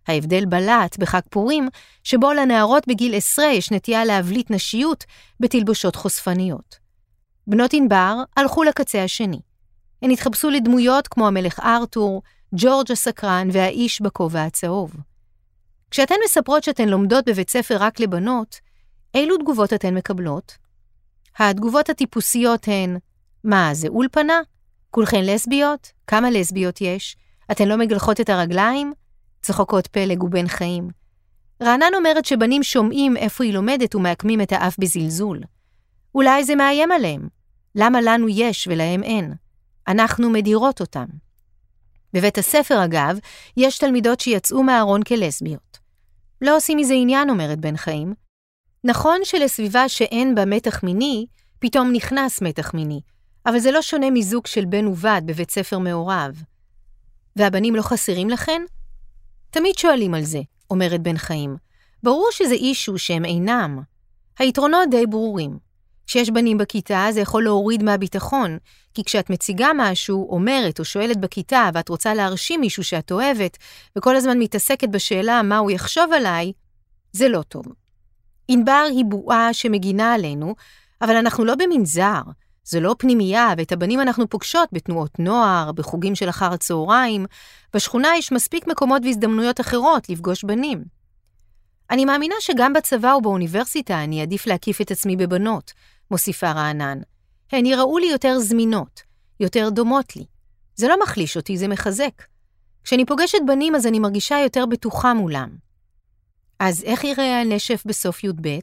ההבדל 0.08 0.44
בלט 0.44 0.98
בחג 0.98 1.20
פורים, 1.30 1.68
שבו 2.04 2.32
לנערות 2.32 2.88
בגיל 2.88 3.14
עשרה 3.14 3.46
יש 3.46 3.72
נטייה 3.72 4.04
להבליט 4.04 4.50
נשיות 4.50 5.04
בתלבושות 5.40 5.96
חושפניות. 5.96 6.76
בנות 7.46 7.72
ענבר 7.74 8.14
הלכו 8.36 8.62
לקצה 8.62 9.04
השני. 9.04 9.40
הן 10.02 10.10
התחפשו 10.10 10.50
לדמויות 10.50 11.08
כמו 11.08 11.26
המלך 11.26 11.60
ארתור, 11.60 12.22
ג'ורג' 12.54 12.92
הסקרן 12.92 13.48
והאיש 13.52 14.00
בכובע 14.00 14.42
הצהוב. 14.44 14.92
כשאתן 15.90 16.14
מספרות 16.24 16.64
שאתן 16.64 16.88
לומדות 16.88 17.28
בבית 17.28 17.50
ספר 17.50 17.76
רק 17.80 18.00
לבנות, 18.00 18.60
אילו 19.14 19.36
תגובות 19.38 19.72
אתן 19.72 19.94
מקבלות? 19.94 20.56
התגובות 21.38 21.90
הטיפוסיות 21.90 22.68
הן, 22.68 22.96
מה, 23.44 23.70
זה 23.74 23.88
אולפנה? 23.88 24.40
כולכן 24.90 25.24
לסביות? 25.24 25.92
כמה 26.06 26.30
לסביות 26.30 26.80
יש? 26.80 27.16
אתן 27.50 27.68
לא 27.68 27.76
מגלחות 27.76 28.20
את 28.20 28.28
הרגליים? 28.28 28.92
צחוקות 29.42 29.86
פלג 29.86 30.22
ובן 30.22 30.48
חיים. 30.48 30.88
רענן 31.62 31.94
אומרת 31.94 32.24
שבנים 32.24 32.62
שומעים 32.62 33.16
איפה 33.16 33.44
היא 33.44 33.52
לומדת 33.52 33.94
ומעקמים 33.94 34.40
את 34.40 34.52
האף 34.52 34.78
בזלזול. 34.78 35.40
אולי 36.14 36.44
זה 36.44 36.54
מאיים 36.54 36.92
עליהם. 36.92 37.28
למה 37.74 38.00
לנו 38.00 38.28
יש 38.28 38.68
ולהם 38.70 39.02
אין? 39.02 39.34
אנחנו 39.88 40.30
מדירות 40.30 40.80
אותם. 40.80 41.06
בבית 42.12 42.38
הספר, 42.38 42.84
אגב, 42.84 43.18
יש 43.56 43.78
תלמידות 43.78 44.20
שיצאו 44.20 44.62
מהארון 44.62 45.02
כלסביות. 45.02 45.65
לא 46.42 46.56
עושים 46.56 46.78
מזה 46.78 46.94
עניין, 46.94 47.30
אומרת 47.30 47.58
בן 47.58 47.76
חיים. 47.76 48.14
נכון 48.84 49.20
שלסביבה 49.24 49.88
שאין 49.88 50.34
בה 50.34 50.44
מתח 50.44 50.82
מיני, 50.82 51.26
פתאום 51.58 51.92
נכנס 51.92 52.42
מתח 52.42 52.74
מיני, 52.74 53.00
אבל 53.46 53.58
זה 53.58 53.70
לא 53.70 53.82
שונה 53.82 54.10
מזוג 54.10 54.46
של 54.46 54.64
בן 54.64 54.86
ובת 54.86 55.22
בבית 55.22 55.50
ספר 55.50 55.78
מעורב. 55.78 56.42
והבנים 57.36 57.76
לא 57.76 57.82
חסרים 57.82 58.30
לכן? 58.30 58.62
תמיד 59.50 59.78
שואלים 59.78 60.14
על 60.14 60.22
זה, 60.22 60.40
אומרת 60.70 61.02
בן 61.02 61.18
חיים. 61.18 61.56
ברור 62.02 62.28
שזה 62.32 62.54
אישו 62.54 62.98
שהם 62.98 63.24
אינם. 63.24 63.80
היתרונות 64.38 64.90
די 64.90 65.06
ברורים. 65.06 65.65
כשיש 66.06 66.30
בנים 66.30 66.58
בכיתה, 66.58 67.06
זה 67.10 67.20
יכול 67.20 67.44
להוריד 67.44 67.82
מהביטחון, 67.82 68.58
כי 68.94 69.04
כשאת 69.04 69.30
מציגה 69.30 69.68
משהו, 69.76 70.28
אומרת 70.30 70.78
או 70.78 70.84
שואלת 70.84 71.16
בכיתה, 71.16 71.70
ואת 71.74 71.88
רוצה 71.88 72.14
להרשים 72.14 72.60
מישהו 72.60 72.84
שאת 72.84 73.12
אוהבת, 73.12 73.58
וכל 73.96 74.16
הזמן 74.16 74.38
מתעסקת 74.38 74.88
בשאלה 74.88 75.42
מה 75.42 75.58
הוא 75.58 75.70
יחשוב 75.70 76.12
עליי, 76.12 76.52
זה 77.12 77.28
לא 77.28 77.42
טוב. 77.42 77.64
ענבר 78.48 78.84
היא 78.90 79.04
בועה 79.04 79.52
שמגינה 79.52 80.14
עלינו, 80.14 80.54
אבל 81.02 81.16
אנחנו 81.16 81.44
לא 81.44 81.54
במנזר. 81.54 82.20
זה 82.64 82.80
לא 82.80 82.94
פנימייה, 82.98 83.54
ואת 83.58 83.72
הבנים 83.72 84.00
אנחנו 84.00 84.28
פוגשות 84.28 84.68
בתנועות 84.72 85.18
נוער, 85.18 85.72
בחוגים 85.72 86.14
של 86.14 86.28
אחר 86.28 86.52
הצהריים. 86.52 87.26
בשכונה 87.74 88.08
יש 88.18 88.32
מספיק 88.32 88.66
מקומות 88.66 89.02
והזדמנויות 89.04 89.60
אחרות 89.60 90.08
לפגוש 90.08 90.44
בנים. 90.44 90.84
אני 91.90 92.04
מאמינה 92.04 92.34
שגם 92.40 92.72
בצבא 92.72 93.14
ובאוניברסיטה 93.14 94.04
אני 94.04 94.20
אעדיף 94.20 94.46
להקיף 94.46 94.80
את 94.80 94.90
עצמי 94.90 95.16
בבנות, 95.16 95.72
מוסיפה 96.10 96.52
רענן. 96.52 96.98
הן 97.52 97.66
יראו 97.66 97.98
לי 97.98 98.06
יותר 98.06 98.38
זמינות, 98.38 99.02
יותר 99.40 99.68
דומות 99.70 100.16
לי. 100.16 100.24
זה 100.76 100.88
לא 100.88 100.96
מחליש 101.02 101.36
אותי, 101.36 101.56
זה 101.58 101.68
מחזק. 101.68 102.22
כשאני 102.84 103.06
פוגשת 103.06 103.38
בנים 103.46 103.74
אז 103.74 103.86
אני 103.86 103.98
מרגישה 103.98 104.38
יותר 104.38 104.66
בטוחה 104.66 105.14
מולם. 105.14 105.56
אז 106.58 106.82
איך 106.84 107.04
יראה 107.04 107.40
הנשף 107.40 107.82
בסוף 107.86 108.24
י"ב? 108.24 108.58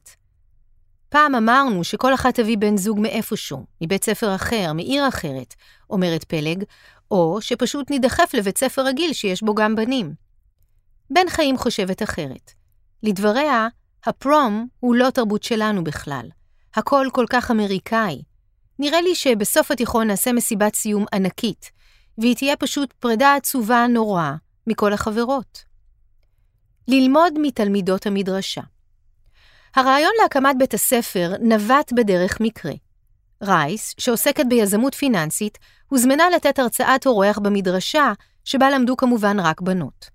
פעם 1.09 1.35
אמרנו 1.35 1.83
שכל 1.83 2.13
אחת 2.13 2.35
תביא 2.35 2.57
בן 2.57 2.77
זוג 2.77 2.99
מאיפשהו, 2.99 3.65
מבית 3.81 4.03
ספר 4.03 4.35
אחר, 4.35 4.73
מעיר 4.73 5.07
אחרת, 5.07 5.53
אומרת 5.89 6.23
פלג, 6.23 6.63
או 7.11 7.37
שפשוט 7.41 7.89
נידחף 7.91 8.33
לבית 8.33 8.57
ספר 8.57 8.85
רגיל 8.85 9.13
שיש 9.13 9.43
בו 9.43 9.55
גם 9.55 9.75
בנים. 9.75 10.13
בן 11.09 11.29
חיים 11.29 11.57
חושבת 11.57 12.03
אחרת. 12.03 12.51
לדבריה, 13.03 13.67
הפרום 14.05 14.67
הוא 14.79 14.95
לא 14.95 15.09
תרבות 15.09 15.43
שלנו 15.43 15.83
בכלל. 15.83 16.29
הכל 16.75 17.07
כל 17.11 17.25
כך 17.29 17.51
אמריקאי. 17.51 18.21
נראה 18.79 19.01
לי 19.01 19.15
שבסוף 19.15 19.71
התיכון 19.71 20.07
נעשה 20.07 20.33
מסיבת 20.33 20.75
סיום 20.75 21.05
ענקית, 21.13 21.71
והיא 22.17 22.35
תהיה 22.35 22.55
פשוט 22.55 22.93
פרידה 22.93 23.35
עצובה 23.35 23.85
נורא 23.89 24.31
מכל 24.67 24.93
החברות. 24.93 25.63
ללמוד 26.87 27.33
מתלמידות 27.41 28.05
המדרשה. 28.07 28.61
הרעיון 29.75 30.11
להקמת 30.21 30.55
בית 30.57 30.73
הספר 30.73 31.33
נבט 31.39 31.93
בדרך 31.93 32.41
מקרה. 32.41 32.73
רייס, 33.43 33.95
שעוסקת 33.97 34.45
ביזמות 34.49 34.95
פיננסית, 34.95 35.57
הוזמנה 35.87 36.29
לתת 36.29 36.59
הרצאת 36.59 37.05
אורח 37.05 37.39
במדרשה, 37.39 38.13
שבה 38.45 38.69
למדו 38.69 38.97
כמובן 38.97 39.39
רק 39.39 39.61
בנות. 39.61 40.09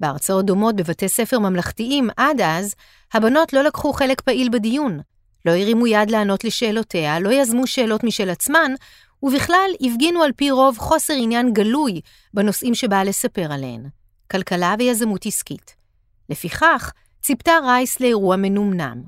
בהרצאות 0.00 0.46
דומות 0.46 0.76
בבתי 0.76 1.08
ספר 1.08 1.38
ממלכתיים 1.38 2.08
עד 2.16 2.40
אז, 2.40 2.74
הבנות 3.14 3.52
לא 3.52 3.62
לקחו 3.62 3.92
חלק 3.92 4.20
פעיל 4.20 4.48
בדיון, 4.52 5.00
לא 5.48 5.56
הרימו 5.56 5.86
יד 5.86 6.10
לענות 6.10 6.44
לשאלותיה, 6.44 7.20
לא 7.20 7.32
יזמו 7.32 7.66
שאלות 7.66 8.04
משל 8.04 8.30
עצמן, 8.30 8.72
ובכלל 9.22 9.70
הפגינו 9.80 10.22
על 10.22 10.32
פי 10.32 10.50
רוב 10.50 10.78
חוסר 10.78 11.14
עניין 11.14 11.52
גלוי 11.52 12.00
בנושאים 12.34 12.74
שבאה 12.74 13.04
לספר 13.04 13.52
עליהן, 13.52 13.88
כלכלה 14.30 14.74
ויזמות 14.78 15.26
עסקית. 15.26 15.74
לפיכך, 16.28 16.92
ציפתה 17.22 17.52
רייס 17.64 18.00
לאירוע 18.00 18.36
מנומנם. 18.36 19.02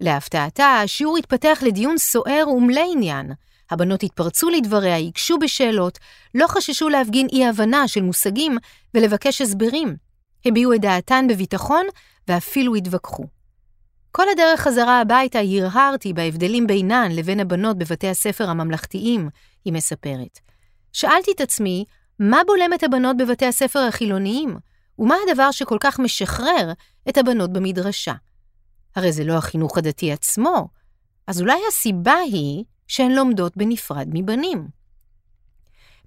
להפתעתה, 0.00 0.80
השיעור 0.84 1.18
התפתח 1.18 1.58
לדיון 1.62 1.98
סוער 1.98 2.48
ומלא 2.48 2.84
עניין. 2.92 3.32
הבנות 3.70 4.02
התפרצו 4.02 4.48
לדבריה, 4.50 4.96
הקשו 4.96 5.38
בשאלות, 5.38 5.98
לא 6.34 6.46
חששו 6.46 6.88
להפגין 6.88 7.26
אי-הבנה 7.32 7.88
של 7.88 8.02
מושגים 8.02 8.58
ולבקש 8.94 9.40
הסברים. 9.40 9.96
הביעו 10.44 10.74
את 10.74 10.80
דעתן 10.80 11.26
בביטחון 11.28 11.86
ואפילו 12.28 12.74
התווכחו. 12.74 13.37
כל 14.12 14.28
הדרך 14.32 14.60
חזרה 14.60 15.00
הביתה 15.00 15.38
הרהרתי 15.38 16.12
בהבדלים 16.12 16.66
בינן 16.66 17.12
לבין 17.12 17.40
הבנות 17.40 17.78
בבתי 17.78 18.08
הספר 18.08 18.50
הממלכתיים, 18.50 19.28
היא 19.64 19.72
מספרת. 19.72 20.38
שאלתי 20.92 21.30
את 21.32 21.40
עצמי, 21.40 21.84
מה 22.18 22.40
בולם 22.46 22.70
את 22.74 22.82
הבנות 22.82 23.16
בבתי 23.16 23.46
הספר 23.46 23.78
החילוניים? 23.78 24.56
ומה 24.98 25.16
הדבר 25.28 25.50
שכל 25.50 25.76
כך 25.80 25.98
משחרר 25.98 26.72
את 27.08 27.18
הבנות 27.18 27.52
במדרשה? 27.52 28.14
הרי 28.96 29.12
זה 29.12 29.24
לא 29.24 29.32
החינוך 29.36 29.78
הדתי 29.78 30.12
עצמו, 30.12 30.68
אז 31.26 31.40
אולי 31.40 31.58
הסיבה 31.68 32.16
היא 32.16 32.64
שהן 32.86 33.10
לומדות 33.12 33.56
בנפרד 33.56 34.08
מבנים. 34.12 34.68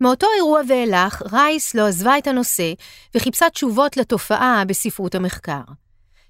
מאותו 0.02 0.28
אירוע 0.36 0.62
ואילך, 0.68 1.22
רייס 1.32 1.76
לא 1.76 1.88
עזבה 1.88 2.18
את 2.18 2.28
הנושא 2.28 2.74
וחיפשה 3.16 3.50
תשובות 3.50 3.98
לתופעה 3.98 4.64
בספרות 4.68 5.16
המחקר. 5.16 5.62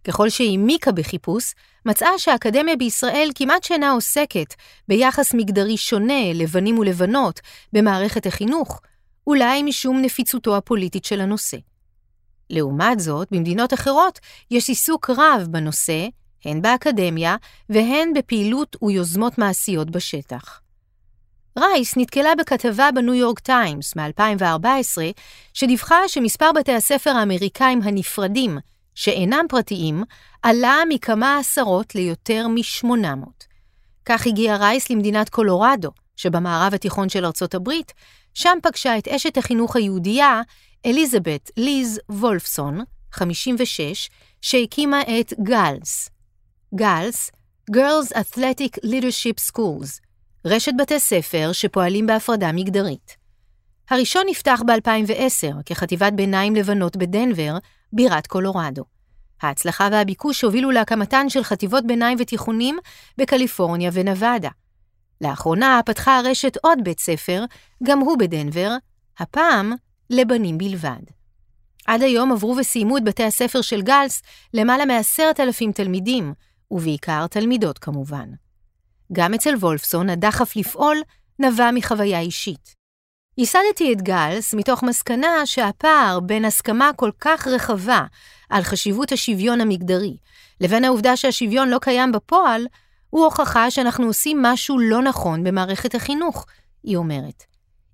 ככל 0.03 0.29
שהעמיקה 0.29 0.91
בחיפוש, 0.91 1.53
מצאה 1.85 2.09
שהאקדמיה 2.17 2.75
בישראל 2.75 3.29
כמעט 3.35 3.63
שאינה 3.63 3.91
עוסקת 3.91 4.53
ביחס 4.87 5.33
מגדרי 5.33 5.77
שונה 5.77 6.33
לבנים 6.33 6.79
ולבנות 6.79 7.39
במערכת 7.73 8.25
החינוך, 8.25 8.81
אולי 9.27 9.63
משום 9.63 10.01
נפיצותו 10.01 10.57
הפוליטית 10.57 11.05
של 11.05 11.21
הנושא. 11.21 11.57
לעומת 12.49 12.99
זאת, 12.99 13.27
במדינות 13.31 13.73
אחרות 13.73 14.19
יש 14.51 14.69
עיסוק 14.69 15.09
רב 15.09 15.47
בנושא, 15.49 16.07
הן 16.45 16.61
באקדמיה 16.61 17.35
והן 17.69 18.13
בפעילות 18.13 18.75
ויוזמות 18.81 19.37
מעשיות 19.37 19.89
בשטח. 19.89 20.61
רייס 21.59 21.97
נתקלה 21.97 22.35
בכתבה 22.35 22.89
בניו 22.95 23.13
יורק 23.13 23.39
טיימס 23.39 23.95
מ-2014, 23.95 25.01
שדיווחה 25.53 25.97
שמספר 26.07 26.51
בתי 26.51 26.73
הספר 26.73 27.09
האמריקאים 27.09 27.81
הנפרדים, 27.83 28.57
שאינם 28.95 29.45
פרטיים, 29.49 30.03
עלה 30.41 30.77
מכמה 30.89 31.37
עשרות 31.37 31.95
ליותר 31.95 32.47
מ-800. 32.47 33.51
כך 34.05 34.27
הגיע 34.27 34.55
רייס 34.55 34.89
למדינת 34.89 35.29
קולורדו, 35.29 35.91
שבמערב 36.15 36.73
התיכון 36.73 37.09
של 37.09 37.25
ארצות 37.25 37.55
הברית, 37.55 37.93
שם 38.33 38.57
פגשה 38.63 38.97
את 38.97 39.07
אשת 39.07 39.37
החינוך 39.37 39.75
היהודייה 39.75 40.41
אליזבת 40.85 41.51
ליז 41.57 41.99
וולפסון, 42.09 42.79
56, 43.11 44.09
שהקימה 44.41 45.01
את 45.01 45.33
גלס. 45.43 46.09
גלס, 46.75 47.31
Girls 47.71 48.13
Athletic 48.13 48.85
Leadership 48.85 49.51
Schools, 49.51 49.99
רשת 50.45 50.71
בתי 50.77 50.99
ספר 50.99 51.49
שפועלים 51.53 52.07
בהפרדה 52.07 52.51
מגדרית. 52.51 53.15
הראשון 53.89 54.23
נפתח 54.29 54.61
ב-2010 54.67 55.63
כחטיבת 55.65 56.13
ביניים 56.13 56.55
לבנות 56.55 56.97
בדנבר, 56.97 57.57
בירת 57.93 58.27
קולורדו. 58.27 58.83
ההצלחה 59.41 59.87
והביקוש 59.91 60.41
הובילו 60.41 60.71
להקמתן 60.71 61.29
של 61.29 61.43
חטיבות 61.43 61.87
ביניים 61.87 62.17
ותיכונים 62.21 62.77
בקליפורניה 63.17 63.91
ונבדה. 63.93 64.49
לאחרונה 65.21 65.79
פתחה 65.85 66.17
הרשת 66.17 66.57
עוד 66.61 66.79
בית 66.83 66.99
ספר, 66.99 67.43
גם 67.83 67.99
הוא 67.99 68.17
בדנבר, 68.17 68.75
הפעם 69.19 69.73
לבנים 70.09 70.57
בלבד. 70.57 71.01
עד 71.85 72.01
היום 72.01 72.31
עברו 72.31 72.55
וסיימו 72.57 72.97
את 72.97 73.03
בתי 73.03 73.23
הספר 73.23 73.61
של 73.61 73.81
גלס 73.81 74.21
למעלה 74.53 74.85
מעשרת 74.85 75.39
אלפים 75.39 75.71
תלמידים, 75.71 76.33
ובעיקר 76.71 77.27
תלמידות 77.27 77.79
כמובן. 77.79 78.29
גם 79.13 79.33
אצל 79.33 79.55
וולפסון 79.55 80.09
הדחף 80.09 80.55
לפעול 80.55 80.97
נבע 81.39 81.69
מחוויה 81.73 82.19
אישית. 82.19 82.80
ייסדתי 83.41 83.93
את 83.93 84.01
גלס 84.01 84.53
מתוך 84.53 84.83
מסקנה 84.83 85.45
שהפער 85.45 86.19
בין 86.19 86.45
הסכמה 86.45 86.91
כל 86.95 87.11
כך 87.19 87.47
רחבה 87.47 88.05
על 88.49 88.63
חשיבות 88.63 89.11
השוויון 89.11 89.61
המגדרי, 89.61 90.17
לבין 90.59 90.85
העובדה 90.85 91.17
שהשוויון 91.17 91.69
לא 91.69 91.79
קיים 91.81 92.11
בפועל, 92.11 92.67
הוא 93.09 93.25
הוכחה 93.25 93.71
שאנחנו 93.71 94.05
עושים 94.07 94.41
משהו 94.41 94.79
לא 94.79 95.01
נכון 95.01 95.43
במערכת 95.43 95.95
החינוך, 95.95 96.45
היא 96.83 96.97
אומרת. 96.97 97.43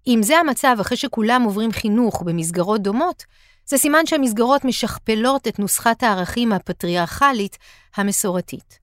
אם 0.08 0.20
זה 0.24 0.40
המצב 0.40 0.78
אחרי 0.82 0.98
שכולם 0.98 1.44
עוברים 1.44 1.72
חינוך 1.72 2.22
במסגרות 2.22 2.82
דומות, 2.82 3.24
זה 3.66 3.78
סימן 3.78 4.06
שהמסגרות 4.06 4.66
משכפלות 4.66 5.48
את 5.48 5.60
נוסחת 5.60 6.04
הערכים 6.04 6.52
הפטריארכלית 6.52 7.58
המסורתית. 7.96 8.80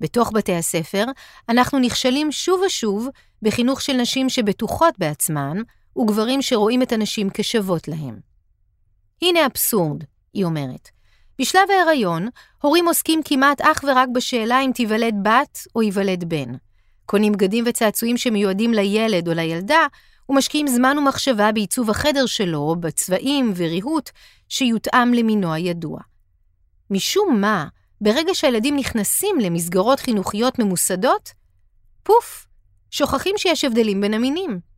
בתוך 0.00 0.32
בתי 0.34 0.54
הספר, 0.54 1.04
אנחנו 1.48 1.78
נכשלים 1.78 2.32
שוב 2.32 2.60
ושוב 2.66 3.08
בחינוך 3.42 3.80
של 3.82 3.92
נשים 3.92 4.28
שבטוחות 4.28 4.94
בעצמן, 4.98 5.56
וגברים 5.98 6.42
שרואים 6.42 6.82
את 6.82 6.92
הנשים 6.92 7.28
כשוות 7.34 7.88
להם. 7.88 8.18
הנה 9.22 9.46
אבסורד, 9.46 10.04
היא 10.34 10.44
אומרת. 10.44 10.88
בשלב 11.40 11.70
ההיריון, 11.70 12.28
הורים 12.62 12.88
עוסקים 12.88 13.20
כמעט 13.24 13.60
אך 13.60 13.84
ורק 13.88 14.08
בשאלה 14.14 14.60
אם 14.60 14.70
תיוולד 14.74 15.14
בת 15.22 15.58
או 15.74 15.82
ייוולד 15.82 16.24
בן. 16.24 16.52
קונים 17.06 17.32
בגדים 17.32 17.64
וצעצועים 17.66 18.16
שמיועדים 18.16 18.72
לילד 18.72 19.28
או 19.28 19.34
לילדה, 19.34 19.86
ומשקיעים 20.28 20.66
זמן 20.66 20.98
ומחשבה 20.98 21.52
בעיצוב 21.52 21.90
החדר 21.90 22.26
שלו, 22.26 22.76
בצבעים 22.80 23.52
וריהוט, 23.56 24.10
שיותאם 24.48 25.14
למינו 25.14 25.52
הידוע. 25.52 26.00
משום 26.90 27.40
מה, 27.40 27.66
ברגע 28.00 28.34
שהילדים 28.34 28.76
נכנסים 28.76 29.36
למסגרות 29.40 30.00
חינוכיות 30.00 30.58
ממוסדות, 30.58 31.32
פוף, 32.02 32.46
שוכחים 32.90 33.34
שיש 33.38 33.64
הבדלים 33.64 34.00
בין 34.00 34.14
המינים. 34.14 34.69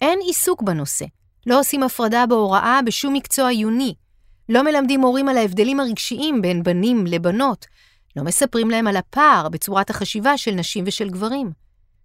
אין 0.00 0.18
עיסוק 0.22 0.62
בנושא, 0.62 1.04
לא 1.46 1.60
עושים 1.60 1.82
הפרדה 1.82 2.26
בהוראה 2.26 2.80
בשום 2.86 3.14
מקצוע 3.14 3.48
עיוני, 3.48 3.94
לא 4.48 4.62
מלמדים 4.62 5.00
הורים 5.00 5.28
על 5.28 5.38
ההבדלים 5.38 5.80
הרגשיים 5.80 6.42
בין 6.42 6.62
בנים 6.62 7.06
לבנות, 7.06 7.66
לא 8.16 8.24
מספרים 8.24 8.70
להם 8.70 8.86
על 8.86 8.96
הפער 8.96 9.48
בצורת 9.48 9.90
החשיבה 9.90 10.38
של 10.38 10.50
נשים 10.50 10.84
ושל 10.86 11.10
גברים. 11.10 11.52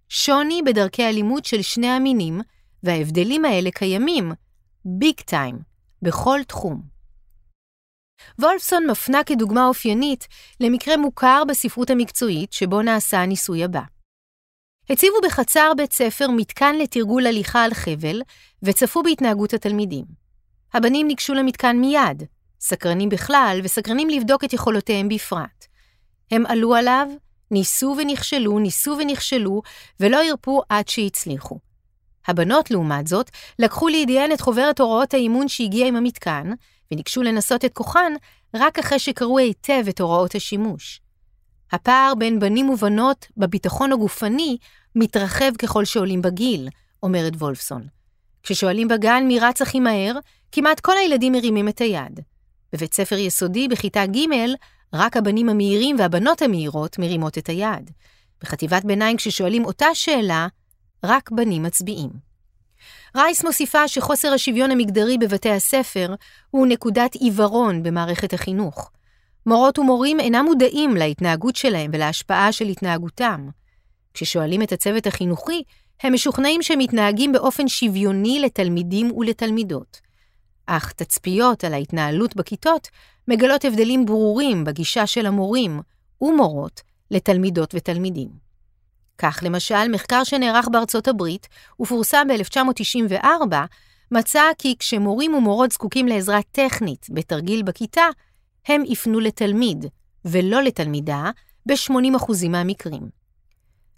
שוני 0.09 0.61
בדרכי 0.65 1.03
הלימוד 1.03 1.45
של 1.45 1.61
שני 1.61 1.87
המינים, 1.87 2.41
וההבדלים 2.83 3.45
האלה 3.45 3.71
קיימים, 3.71 4.31
ביג 4.85 5.15
טיים, 5.25 5.59
בכל 6.01 6.39
תחום. 6.47 6.81
וולפסון 8.39 8.85
מפנה 8.89 9.23
כדוגמה 9.23 9.67
אופיינית 9.67 10.27
למקרה 10.59 10.97
מוכר 10.97 11.43
בספרות 11.47 11.89
המקצועית 11.89 12.53
שבו 12.53 12.81
נעשה 12.81 13.21
הניסוי 13.21 13.63
הבא. 13.63 13.81
הציבו 14.89 15.15
בחצר 15.23 15.71
בית 15.77 15.93
ספר 15.93 16.27
מתקן 16.29 16.75
לתרגול 16.75 17.27
הליכה 17.27 17.63
על 17.63 17.73
חבל, 17.73 18.21
וצפו 18.63 19.03
בהתנהגות 19.03 19.53
התלמידים. 19.53 20.05
הבנים 20.73 21.07
ניגשו 21.07 21.33
למתקן 21.33 21.77
מיד, 21.77 22.23
סקרנים 22.61 23.09
בכלל 23.09 23.59
וסקרנים 23.63 24.09
לבדוק 24.09 24.43
את 24.43 24.53
יכולותיהם 24.53 25.09
בפרט. 25.09 25.65
הם 26.31 26.45
עלו 26.45 26.75
עליו, 26.75 27.07
ניסו 27.51 27.95
ונכשלו, 27.97 28.59
ניסו 28.59 28.95
ונכשלו, 28.99 29.61
ולא 29.99 30.23
הרפו 30.23 30.61
עד 30.69 30.87
שהצליחו. 30.87 31.59
הבנות, 32.27 32.71
לעומת 32.71 33.07
זאת, 33.07 33.29
לקחו 33.59 33.87
לידיהן 33.87 34.31
את 34.31 34.41
חוברת 34.41 34.79
הוראות 34.79 35.13
האימון 35.13 35.47
שהגיעה 35.47 35.87
עם 35.87 35.95
המתקן, 35.95 36.51
וניגשו 36.91 37.23
לנסות 37.23 37.65
את 37.65 37.73
כוחן 37.73 38.13
רק 38.53 38.79
אחרי 38.79 38.99
שקראו 38.99 39.39
היטב 39.39 39.83
את 39.89 40.01
הוראות 40.01 40.35
השימוש. 40.35 41.02
הפער 41.73 42.13
בין 42.17 42.39
בנים 42.39 42.69
ובנות 42.69 43.27
בביטחון 43.37 43.91
הגופני 43.93 44.57
מתרחב 44.95 45.55
ככל 45.59 45.85
שעולים 45.85 46.21
בגיל, 46.21 46.69
אומרת 47.03 47.33
וולפסון. 47.35 47.87
כששואלים 48.43 48.87
בגן 48.87 49.23
מי 49.27 49.39
רץ 49.39 49.61
הכי 49.61 49.79
מהר, 49.79 50.15
כמעט 50.51 50.79
כל 50.79 50.97
הילדים 50.97 51.33
מרימים 51.33 51.69
את 51.69 51.81
היד. 51.81 52.19
בבית 52.73 52.93
ספר 52.93 53.15
יסודי 53.15 53.67
בכיתה 53.67 54.05
ג' 54.05 54.19
רק 54.93 55.17
הבנים 55.17 55.49
המהירים 55.49 55.95
והבנות 55.99 56.41
המהירות 56.41 56.99
מרימות 56.99 57.37
את 57.37 57.49
היד. 57.49 57.91
בחטיבת 58.41 58.85
ביניים 58.85 59.17
כששואלים 59.17 59.65
אותה 59.65 59.87
שאלה, 59.93 60.47
רק 61.03 61.31
בנים 61.31 61.63
מצביעים. 61.63 62.09
רייס 63.17 63.43
מוסיפה 63.43 63.87
שחוסר 63.87 64.33
השוויון 64.33 64.71
המגדרי 64.71 65.17
בבתי 65.17 65.49
הספר 65.49 66.15
הוא 66.49 66.67
נקודת 66.67 67.15
עיוורון 67.15 67.83
במערכת 67.83 68.33
החינוך. 68.33 68.91
מורות 69.45 69.79
ומורים 69.79 70.19
אינם 70.19 70.45
מודעים 70.45 70.95
להתנהגות 70.95 71.55
שלהם 71.55 71.91
ולהשפעה 71.93 72.51
של 72.51 72.65
התנהגותם. 72.65 73.49
כששואלים 74.13 74.61
את 74.61 74.71
הצוות 74.71 75.07
החינוכי, 75.07 75.63
הם 76.03 76.13
משוכנעים 76.13 76.61
שהם 76.61 76.79
מתנהגים 76.79 77.31
באופן 77.31 77.67
שוויוני 77.67 78.39
לתלמידים 78.39 79.11
ולתלמידות. 79.11 80.01
אך 80.65 80.91
תצפיות 80.91 81.63
על 81.63 81.73
ההתנהלות 81.73 82.35
בכיתות 82.35 82.87
מגלות 83.27 83.65
הבדלים 83.65 84.05
ברורים 84.05 84.63
בגישה 84.63 85.07
של 85.07 85.25
המורים 85.25 85.81
ומורות 86.21 86.81
לתלמידות 87.11 87.75
ותלמידים. 87.75 88.29
כך 89.17 89.39
למשל, 89.43 89.87
מחקר 89.91 90.23
שנערך 90.23 90.67
בארצות 90.71 91.07
הברית 91.07 91.47
ופורסם 91.79 92.27
ב-1994, 92.27 93.55
מצא 94.11 94.43
כי 94.57 94.75
כשמורים 94.79 95.33
ומורות 95.33 95.71
זקוקים 95.71 96.07
לעזרה 96.07 96.39
טכנית 96.51 97.07
בתרגיל 97.09 97.63
בכיתה, 97.63 98.05
הם 98.67 98.83
יפנו 98.85 99.19
לתלמיד, 99.19 99.85
ולא 100.25 100.61
לתלמידה, 100.61 101.31
ב-80% 101.65 102.47
מהמקרים. 102.49 103.09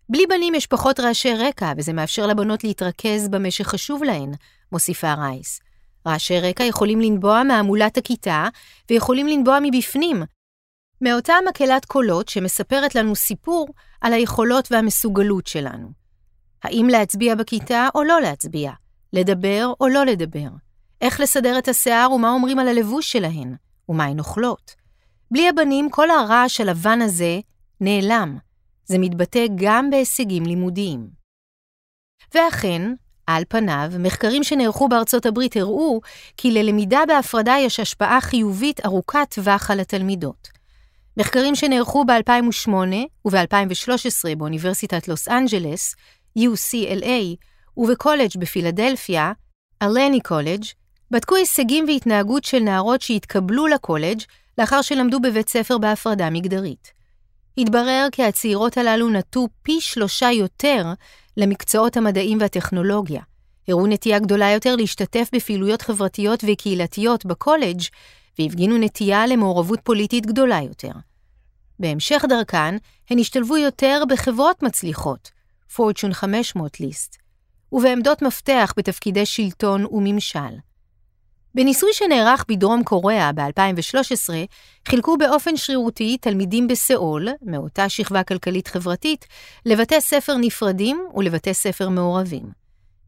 בלי 0.09 0.25
בנים 0.29 0.55
יש 0.55 0.67
פחות 0.67 0.99
רעשי 0.99 1.33
רקע, 1.33 1.73
וזה 1.77 1.93
מאפשר 1.93 2.27
לבנות 2.27 2.63
להתרכז 2.63 3.27
במה 3.27 3.51
שחשוב 3.51 4.03
להן, 4.03 4.31
מוסיפה 4.71 5.13
רייס. 5.13 5.59
רעשי 6.07 6.39
רקע 6.39 6.63
יכולים 6.63 7.01
לנבוע 7.01 7.43
מהמולת 7.43 7.97
הכיתה, 7.97 8.47
ויכולים 8.89 9.27
לנבוע 9.27 9.59
מבפנים, 9.61 10.23
מאותה 11.01 11.33
מקהלת 11.49 11.85
קולות 11.85 12.29
שמספרת 12.29 12.95
לנו 12.95 13.15
סיפור 13.15 13.67
על 14.01 14.13
היכולות 14.13 14.71
והמסוגלות 14.71 15.47
שלנו. 15.47 15.91
האם 16.63 16.87
להצביע 16.91 17.35
בכיתה 17.35 17.87
או 17.95 18.03
לא 18.03 18.21
להצביע? 18.21 18.71
לדבר 19.13 19.73
או 19.79 19.87
לא 19.87 20.05
לדבר? 20.05 20.47
איך 21.01 21.19
לסדר 21.19 21.57
את 21.57 21.67
השיער 21.67 22.11
ומה 22.11 22.29
אומרים 22.29 22.59
על 22.59 22.67
הלבוש 22.67 23.11
שלהן? 23.11 23.55
ומה 23.89 24.05
הן 24.05 24.19
אוכלות? 24.19 24.75
בלי 25.31 25.49
הבנים, 25.49 25.89
כל 25.89 26.09
הרעש 26.09 26.61
הלבן 26.61 27.01
הזה 27.01 27.39
נעלם. 27.81 28.37
זה 28.85 28.97
מתבטא 28.99 29.45
גם 29.55 29.89
בהישגים 29.89 30.43
לימודיים. 30.43 31.07
ואכן, 32.33 32.81
על 33.27 33.43
פניו, 33.49 33.91
מחקרים 33.99 34.43
שנערכו 34.43 34.87
בארצות 34.87 35.25
הברית 35.25 35.57
הראו 35.57 36.01
כי 36.37 36.51
ללמידה 36.51 36.99
בהפרדה 37.07 37.55
יש 37.59 37.79
השפעה 37.79 38.21
חיובית 38.21 38.85
ארוכת 38.85 39.27
טווח 39.35 39.71
על 39.71 39.79
התלמידות. 39.79 40.47
מחקרים 41.17 41.55
שנערכו 41.55 42.05
ב-2008 42.05 42.69
וב-2013 43.25 44.35
באוניברסיטת 44.37 45.07
לוס 45.07 45.27
אנג'לס, 45.27 45.95
UCLA, 46.39 47.35
ובקולג' 47.77 48.37
בפילדלפיה, 48.39 49.31
אלני 49.81 50.19
קולג', 50.21 50.63
בדקו 51.11 51.35
הישגים 51.35 51.85
והתנהגות 51.87 52.43
של 52.43 52.59
נערות 52.59 53.01
שהתקבלו 53.01 53.67
לקולג' 53.67 54.21
לאחר 54.57 54.81
שלמדו 54.81 55.19
בבית 55.19 55.49
ספר 55.49 55.77
בהפרדה 55.77 56.29
מגדרית. 56.29 56.93
התברר 57.57 58.07
כי 58.11 58.23
הצעירות 58.23 58.77
הללו 58.77 59.09
נטו 59.09 59.47
פי 59.61 59.81
שלושה 59.81 60.31
יותר 60.31 60.85
למקצועות 61.37 61.97
המדעים 61.97 62.37
והטכנולוגיה, 62.41 63.21
הראו 63.67 63.87
נטייה 63.87 64.19
גדולה 64.19 64.51
יותר 64.51 64.75
להשתתף 64.75 65.29
בפעילויות 65.33 65.81
חברתיות 65.81 66.43
וקהילתיות 66.47 67.25
בקולג' 67.25 67.81
והפגינו 68.39 68.77
נטייה 68.77 69.27
למעורבות 69.27 69.79
פוליטית 69.83 70.25
גדולה 70.25 70.61
יותר. 70.61 70.91
בהמשך 71.79 72.25
דרכן, 72.29 72.75
הן 73.09 73.19
השתלבו 73.19 73.57
יותר 73.57 74.03
בחברות 74.09 74.63
מצליחות, 74.63 75.31
פורצ'ון 75.75 76.13
500 76.13 76.79
ליסט, 76.79 77.17
ובעמדות 77.71 78.21
מפתח 78.21 78.73
בתפקידי 78.77 79.25
שלטון 79.25 79.85
וממשל. 79.91 80.55
בניסוי 81.55 81.89
שנערך 81.93 82.45
בדרום 82.47 82.83
קוריאה 82.83 83.31
ב-2013, 83.31 84.33
חילקו 84.87 85.17
באופן 85.17 85.57
שרירותי 85.57 86.17
תלמידים 86.17 86.67
בסיאול, 86.67 87.27
מאותה 87.41 87.89
שכבה 87.89 88.23
כלכלית-חברתית, 88.23 89.25
לבתי 89.65 90.01
ספר 90.01 90.37
נפרדים 90.37 91.07
ולבתי 91.15 91.53
ספר 91.53 91.89
מעורבים. 91.89 92.43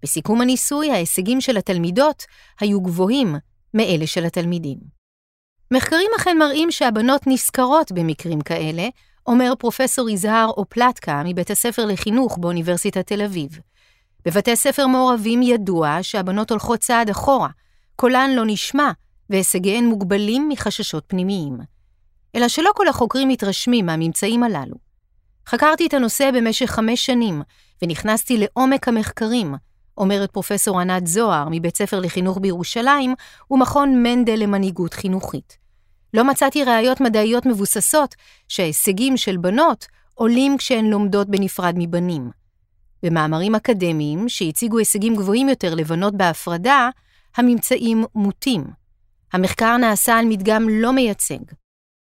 בסיכום 0.03 0.41
הניסוי, 0.41 0.91
ההישגים 0.91 1.41
של 1.41 1.57
התלמידות 1.57 2.23
היו 2.60 2.81
גבוהים 2.81 3.36
מאלה 3.73 4.07
של 4.07 4.25
התלמידים. 4.25 4.77
מחקרים 5.71 6.10
אכן 6.17 6.38
מראים 6.38 6.71
שהבנות 6.71 7.21
נשכרות 7.27 7.91
במקרים 7.91 8.41
כאלה, 8.41 8.88
אומר 9.25 9.53
פרופסור 9.60 10.10
יזהר 10.10 10.49
אופלטקה 10.49 11.21
מבית 11.25 11.51
הספר 11.51 11.86
לחינוך 11.86 12.38
באוניברסיטת 12.38 13.07
תל 13.07 13.21
אביב. 13.21 13.60
בבתי 14.25 14.55
ספר 14.55 14.88
מעורבים 14.88 15.41
ידוע 15.41 15.97
שהבנות 16.01 16.51
הולכות 16.51 16.79
צעד 16.79 17.10
אחורה, 17.10 17.49
קולן 17.99 18.29
לא 18.36 18.43
נשמע, 18.45 18.91
והישגיהן 19.29 19.86
מוגבלים 19.86 20.49
מחששות 20.49 21.03
פנימיים. 21.07 21.57
אלא 22.36 22.47
שלא 22.47 22.71
כל 22.75 22.88
החוקרים 22.88 23.27
מתרשמים 23.27 23.86
מהממצאים 23.86 24.43
הללו. 24.43 24.75
חקרתי 25.47 25.88
את 25.88 25.93
הנושא 25.93 26.31
במשך 26.31 26.65
חמש 26.65 27.05
שנים, 27.05 27.41
ונכנסתי 27.81 28.38
לעומק 28.38 28.88
המחקרים, 28.88 29.55
אומרת 29.97 30.31
פרופסור 30.31 30.79
ענת 30.79 31.07
זוהר 31.07 31.47
מבית 31.51 31.77
ספר 31.77 31.99
לחינוך 31.99 32.38
בירושלים 32.41 33.13
ומכון 33.51 34.03
מנדל 34.03 34.36
למנהיגות 34.39 34.93
חינוכית. 34.93 35.57
לא 36.13 36.23
מצאתי 36.23 36.63
ראיות 36.63 37.01
מדעיות 37.01 37.45
מבוססות 37.45 38.15
שההישגים 38.47 39.17
של 39.17 39.38
בנות 39.38 39.86
עולים 40.13 40.57
כשהן 40.57 40.86
לומדות 40.86 41.29
בנפרד 41.29 41.73
מבנים. 41.77 42.31
במאמרים 43.03 43.55
אקדמיים 43.55 44.29
שהציגו 44.29 44.77
הישגים 44.77 45.15
גבוהים 45.15 45.49
יותר 45.49 45.75
לבנות 45.75 46.17
בהפרדה, 46.17 46.89
הממצאים 47.38 48.04
מוטים. 48.15 48.63
המחקר 49.34 49.78
נעשה 49.78 50.17
על 50.17 50.26
מדגם 50.26 50.69
לא 50.69 50.93
מייצג. 50.93 51.39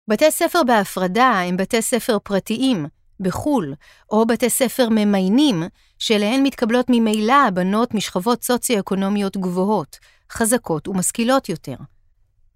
בתי 0.08 0.30
ספר 0.30 0.62
בהפרדה 0.62 1.40
הם 1.40 1.56
בתי 1.56 1.82
ספר 1.82 2.18
פרטיים, 2.18 2.86
בחו"ל, 3.20 3.74
או 4.10 4.26
בתי 4.26 4.50
ספר 4.50 4.88
ממיינים, 4.88 5.62
שאליהן 5.98 6.42
מתקבלות 6.42 6.86
ממילא 6.88 7.46
הבנות 7.48 7.94
משכבות 7.94 8.44
סוציו-אקונומיות 8.44 9.36
גבוהות, 9.36 9.98
חזקות 10.32 10.88
ומשכילות 10.88 11.48
יותר. 11.48 11.76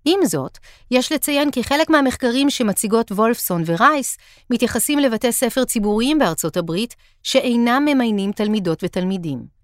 עם 0.04 0.24
זאת, 0.24 0.58
יש 0.90 1.12
לציין 1.12 1.50
כי 1.50 1.64
חלק 1.64 1.90
מהמחקרים 1.90 2.50
שמציגות 2.50 3.12
וולפסון 3.12 3.62
ורייס 3.66 4.18
מתייחסים 4.50 4.98
לבתי 4.98 5.32
ספר 5.32 5.64
ציבוריים 5.64 6.18
בארצות 6.18 6.56
הברית 6.56 6.94
שאינם 7.22 7.84
ממיינים 7.86 8.32
תלמידות 8.32 8.84
ותלמידים. 8.84 9.61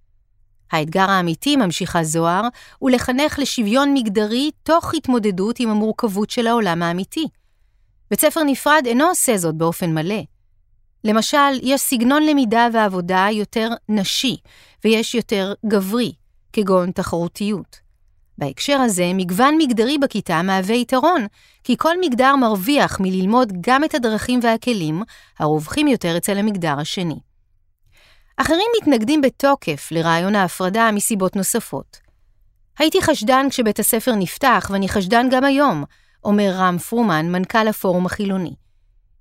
האתגר 0.73 1.11
האמיתי, 1.11 1.57
ממשיכה 1.57 2.05
זוהר, 2.05 2.43
הוא 2.79 2.91
לחנך 2.91 3.39
לשוויון 3.39 3.95
מגדרי 3.95 4.51
תוך 4.63 4.95
התמודדות 4.95 5.61
עם 5.61 5.71
המורכבות 5.71 6.31
של 6.31 6.47
העולם 6.47 6.83
האמיתי. 6.83 7.27
בית 8.11 8.21
ספר 8.21 8.43
נפרד 8.43 8.83
אינו 8.87 9.05
עושה 9.05 9.37
זאת 9.37 9.55
באופן 9.55 9.95
מלא. 9.95 10.23
למשל, 11.05 11.59
יש 11.63 11.81
סגנון 11.81 12.23
למידה 12.23 12.69
ועבודה 12.73 13.27
יותר 13.33 13.69
נשי, 13.89 14.37
ויש 14.85 15.15
יותר 15.15 15.55
גברי, 15.67 16.13
כגון 16.53 16.91
תחרותיות. 16.91 17.89
בהקשר 18.39 18.81
הזה, 18.81 19.11
מגוון 19.15 19.59
מגדרי 19.59 19.99
בכיתה 19.99 20.43
מהווה 20.43 20.75
יתרון, 20.75 21.27
כי 21.65 21.77
כל 21.79 21.95
מגדר 22.01 22.37
מרוויח 22.37 23.01
מללמוד 23.01 23.53
גם 23.61 23.85
את 23.85 23.95
הדרכים 23.95 24.41
והכלים 24.43 25.03
הרווחים 25.39 25.87
יותר 25.87 26.17
אצל 26.17 26.39
המגדר 26.39 26.75
השני. 26.79 27.19
אחרים 28.41 28.67
מתנגדים 28.81 29.21
בתוקף 29.21 29.89
לרעיון 29.91 30.35
ההפרדה 30.35 30.91
מסיבות 30.93 31.37
נוספות. 31.37 32.01
הייתי 32.79 33.03
חשדן 33.03 33.47
כשבית 33.51 33.79
הספר 33.79 34.15
נפתח, 34.15 34.71
ואני 34.73 34.89
חשדן 34.89 35.27
גם 35.31 35.45
היום, 35.45 35.85
אומר 36.25 36.51
רם 36.55 36.79
פרומן, 36.79 37.33
מנכ"ל 37.33 37.69
הפורום 37.69 38.07
החילוני. 38.07 38.55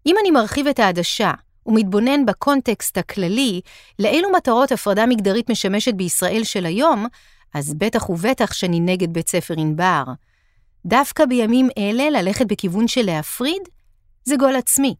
אם 0.05 0.15
אני 0.21 0.31
מרחיב 0.31 0.67
את 0.67 0.79
העדשה 0.79 1.31
ומתבונן 1.65 2.25
בקונטקסט 2.25 2.97
הכללי 2.97 3.61
לאילו 3.99 4.31
מטרות 4.31 4.71
הפרדה 4.71 5.05
מגדרית 5.05 5.49
משמשת 5.49 5.93
בישראל 5.93 6.43
של 6.43 6.65
היום, 6.65 7.07
אז 7.53 7.73
בטח 7.73 8.09
ובטח 8.09 8.53
שאני 8.53 8.79
נגד 8.79 9.13
בית 9.13 9.29
ספר 9.29 9.53
ענבר. 9.57 10.03
דווקא 10.85 11.25
בימים 11.25 11.69
אלה 11.77 12.09
ללכת 12.09 12.45
בכיוון 12.45 12.87
של 12.87 13.05
להפריד? 13.05 13.61
זה 14.23 14.35
גול 14.35 14.55
עצמי. 14.55 14.95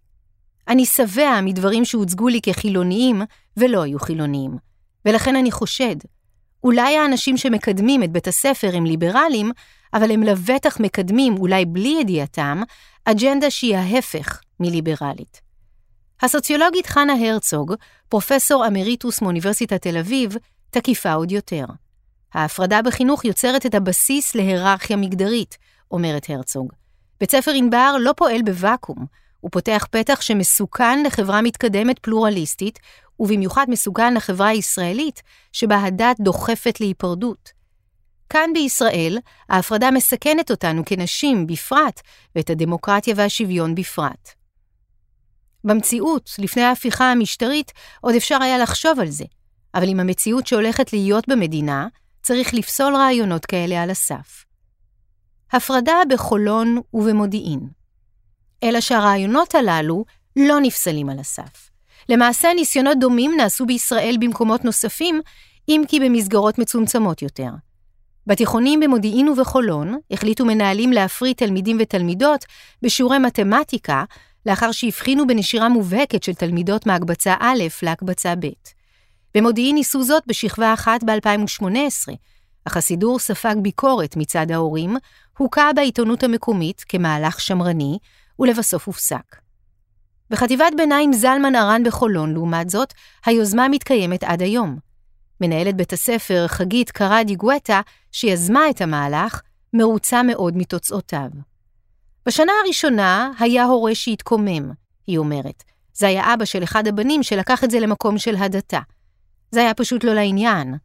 אני 0.67 0.86
שבע 0.86 1.41
מדברים 1.41 1.86
שהוצגו 1.86 2.27
לי 2.27 2.41
כחילוניים 2.41 3.21
ולא 3.58 3.82
היו 3.82 3.99
חילוניים, 3.99 4.58
ולכן 5.06 5.36
אני 5.36 5.51
חושד. 5.51 5.95
אולי 6.63 6.97
האנשים 6.97 7.38
שמקדמים 7.38 8.03
את 8.03 8.12
בית 8.12 8.27
הספר 8.27 8.69
הם 8.73 8.86
ליברלים, 8.86 9.51
אבל 9.93 10.12
הם 10.12 10.23
לבטח 10.23 10.80
מקדמים, 10.80 11.38
אולי 11.38 11.65
בלי 11.65 11.97
ידיעתם, 12.01 12.62
אג'נדה 13.06 13.49
שהיא 13.49 13.75
ההפך 13.77 14.41
מליברלית. 14.60 15.41
הסוציולוגית 16.21 16.86
חנה 16.86 17.13
הרצוג, 17.13 17.73
פרופסור 18.10 18.67
אמריטוס 18.67 19.21
מאוניברסיטת 19.21 19.82
תל 19.82 19.97
אביב, 19.97 20.36
תקיפה 20.69 21.13
עוד 21.13 21.32
יותר. 21.32 21.65
ההפרדה 22.34 22.82
בחינוך 22.82 23.25
יוצרת 23.25 23.65
את 23.65 23.75
הבסיס 23.75 24.36
להיררכיה 24.36 24.97
מגדרית, 24.97 25.58
אומרת 25.91 26.25
הרצוג. 26.30 26.73
בית 27.19 27.32
ספר 27.32 27.51
ענבר 27.51 27.95
לא 27.99 28.13
פועל 28.17 28.41
בוואקום, 28.41 29.06
הוא 29.39 29.52
פותח 29.52 29.88
פתח 29.91 30.21
שמסוכן 30.21 31.04
לחברה 31.04 31.41
מתקדמת 31.41 32.00
פלורליסטית, 32.00 32.80
ובמיוחד 33.19 33.65
מסוכן 33.69 34.13
לחברה 34.13 34.47
הישראלית, 34.47 35.21
שבה 35.52 35.84
הדת 35.84 36.19
דוחפת 36.19 36.80
להיפרדות. 36.80 37.52
כאן 38.30 38.50
בישראל, 38.54 39.17
ההפרדה 39.50 39.91
מסכנת 39.91 40.52
אותנו 40.52 40.84
כנשים 40.86 41.47
בפרט, 41.47 42.02
ואת 42.36 42.50
הדמוקרטיה 42.50 43.13
והשוויון 43.17 43.76
בפרט. 43.76 44.30
במציאות, 45.63 46.30
לפני 46.39 46.63
ההפיכה 46.63 47.12
המשטרית, 47.12 47.71
עוד 48.02 48.15
אפשר 48.15 48.38
היה 48.41 48.58
לחשוב 48.58 49.00
על 49.00 49.08
זה, 49.08 49.26
אבל 49.76 49.89
עם 49.89 50.00
המציאות 50.00 50.47
שהולכת 50.47 50.93
להיות 50.93 51.30
במדינה, 51.30 51.88
צריך 52.21 52.54
לפסול 52.54 52.95
רעיונות 52.95 53.45
כאלה 53.45 53.84
על 53.84 53.89
הסף. 53.89 54.45
הפרדה 55.52 55.95
בחולון 56.10 56.78
ובמודיעין. 56.93 57.77
אלא 58.63 58.82
שהרעיונות 58.82 59.56
הללו 59.56 60.06
לא 60.36 60.60
נפסלים 60.62 61.10
על 61.10 61.20
הסף. 61.20 61.70
למעשה, 62.10 62.54
ניסיונות 62.56 63.00
דומים 63.00 63.32
נעשו 63.38 63.65
בישראל 63.65 64.15
במקומות 64.20 64.65
נוספים, 64.65 65.22
אם 65.70 65.82
כי 65.88 66.00
במסגרות 66.00 66.60
מצומצמות 66.60 67.22
יותר. 67.22 67.50
בתיכונים 68.28 68.80
במודיעין 68.80 69.30
ובחולון 69.30 69.98
החליטו 70.12 70.46
מנהלים 70.46 70.91
להפריד 70.91 71.36
תלמידים 71.36 71.78
ותלמידות 71.80 72.46
בשיעורי 72.82 73.20
מתמטיקה, 73.20 74.04
לאחר 74.46 74.72
שהבחינו 74.72 75.28
בנשירה 75.28 75.70
מובהקת 75.70 76.24
של 76.24 76.34
תלמידות 76.34 76.86
מהקבצה 76.86 77.36
א' 77.39 77.63
להקבצה 77.84 78.34
ב'. 78.36 78.48
במודיעין 79.36 79.76
ניסו 79.76 80.04
זאת 80.04 80.24
בשכבה 80.28 80.74
אחת 80.74 81.04
ב-2018, 81.04 82.13
אך 82.65 82.78
הסידור 82.78 83.20
ספג 83.20 83.56
ביקורת 83.62 84.17
מצד 84.17 84.52
ההורים, 84.52 84.98
הוכה 85.38 85.70
בעיתונות 85.76 86.24
המקומית 86.24 86.86
כמהלך 86.89 87.39
שמרני, 87.39 87.98
ולבסוף 88.39 88.88
הופסק. 88.88 89.36
בחטיבת 90.30 90.73
ביניים 90.78 91.13
זלמן 91.13 91.56
ארן 91.56 91.84
בחולון, 91.84 92.34
לעומת 92.34 92.69
זאת, 92.69 92.93
היוזמה 93.26 93.67
מתקיימת 93.67 94.23
עד 94.23 94.41
היום. 94.41 94.78
מנהלת 95.41 95.76
בית 95.76 95.93
הספר, 95.93 96.47
חגית 96.47 96.91
קראדי 96.91 97.36
גואטה, 97.36 97.82
שיזמה 98.12 98.69
את 98.69 98.82
המהלך, 98.82 99.41
מרוצה 99.73 100.23
מאוד 100.23 100.58
מתוצאותיו. 100.58 101.30
בשנה 102.26 102.52
הראשונה 102.63 103.32
היה 103.39 103.63
הורה 103.65 103.95
שהתקומם, 103.95 104.71
היא 105.08 105.17
אומרת. 105.17 105.63
זה 105.93 106.08
היה 106.08 106.34
אבא 106.34 106.45
של 106.45 106.63
אחד 106.63 106.88
הבנים 106.88 107.23
שלקח 107.23 107.63
את 107.63 107.71
זה 107.71 107.80
למקום 107.80 108.17
של 108.17 108.36
הדתה. 108.36 108.80
זה 109.52 109.60
היה 109.60 109.73
פשוט 109.73 110.04
לא 110.04 110.13
לעניין. 110.13 110.76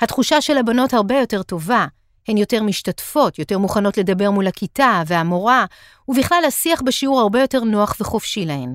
התחושה 0.00 0.40
של 0.40 0.58
הבנות 0.58 0.94
הרבה 0.94 1.18
יותר 1.18 1.42
טובה, 1.42 1.86
הן 2.28 2.36
יותר 2.36 2.62
משתתפות, 2.62 3.38
יותר 3.38 3.58
מוכנות 3.58 3.98
לדבר 3.98 4.30
מול 4.30 4.46
הכיתה 4.46 5.02
והמורה, 5.06 5.64
ובכלל 6.08 6.42
השיח 6.48 6.82
בשיעור 6.82 7.20
הרבה 7.20 7.40
יותר 7.40 7.64
נוח 7.64 7.96
וחופשי 8.00 8.44
להן. 8.46 8.74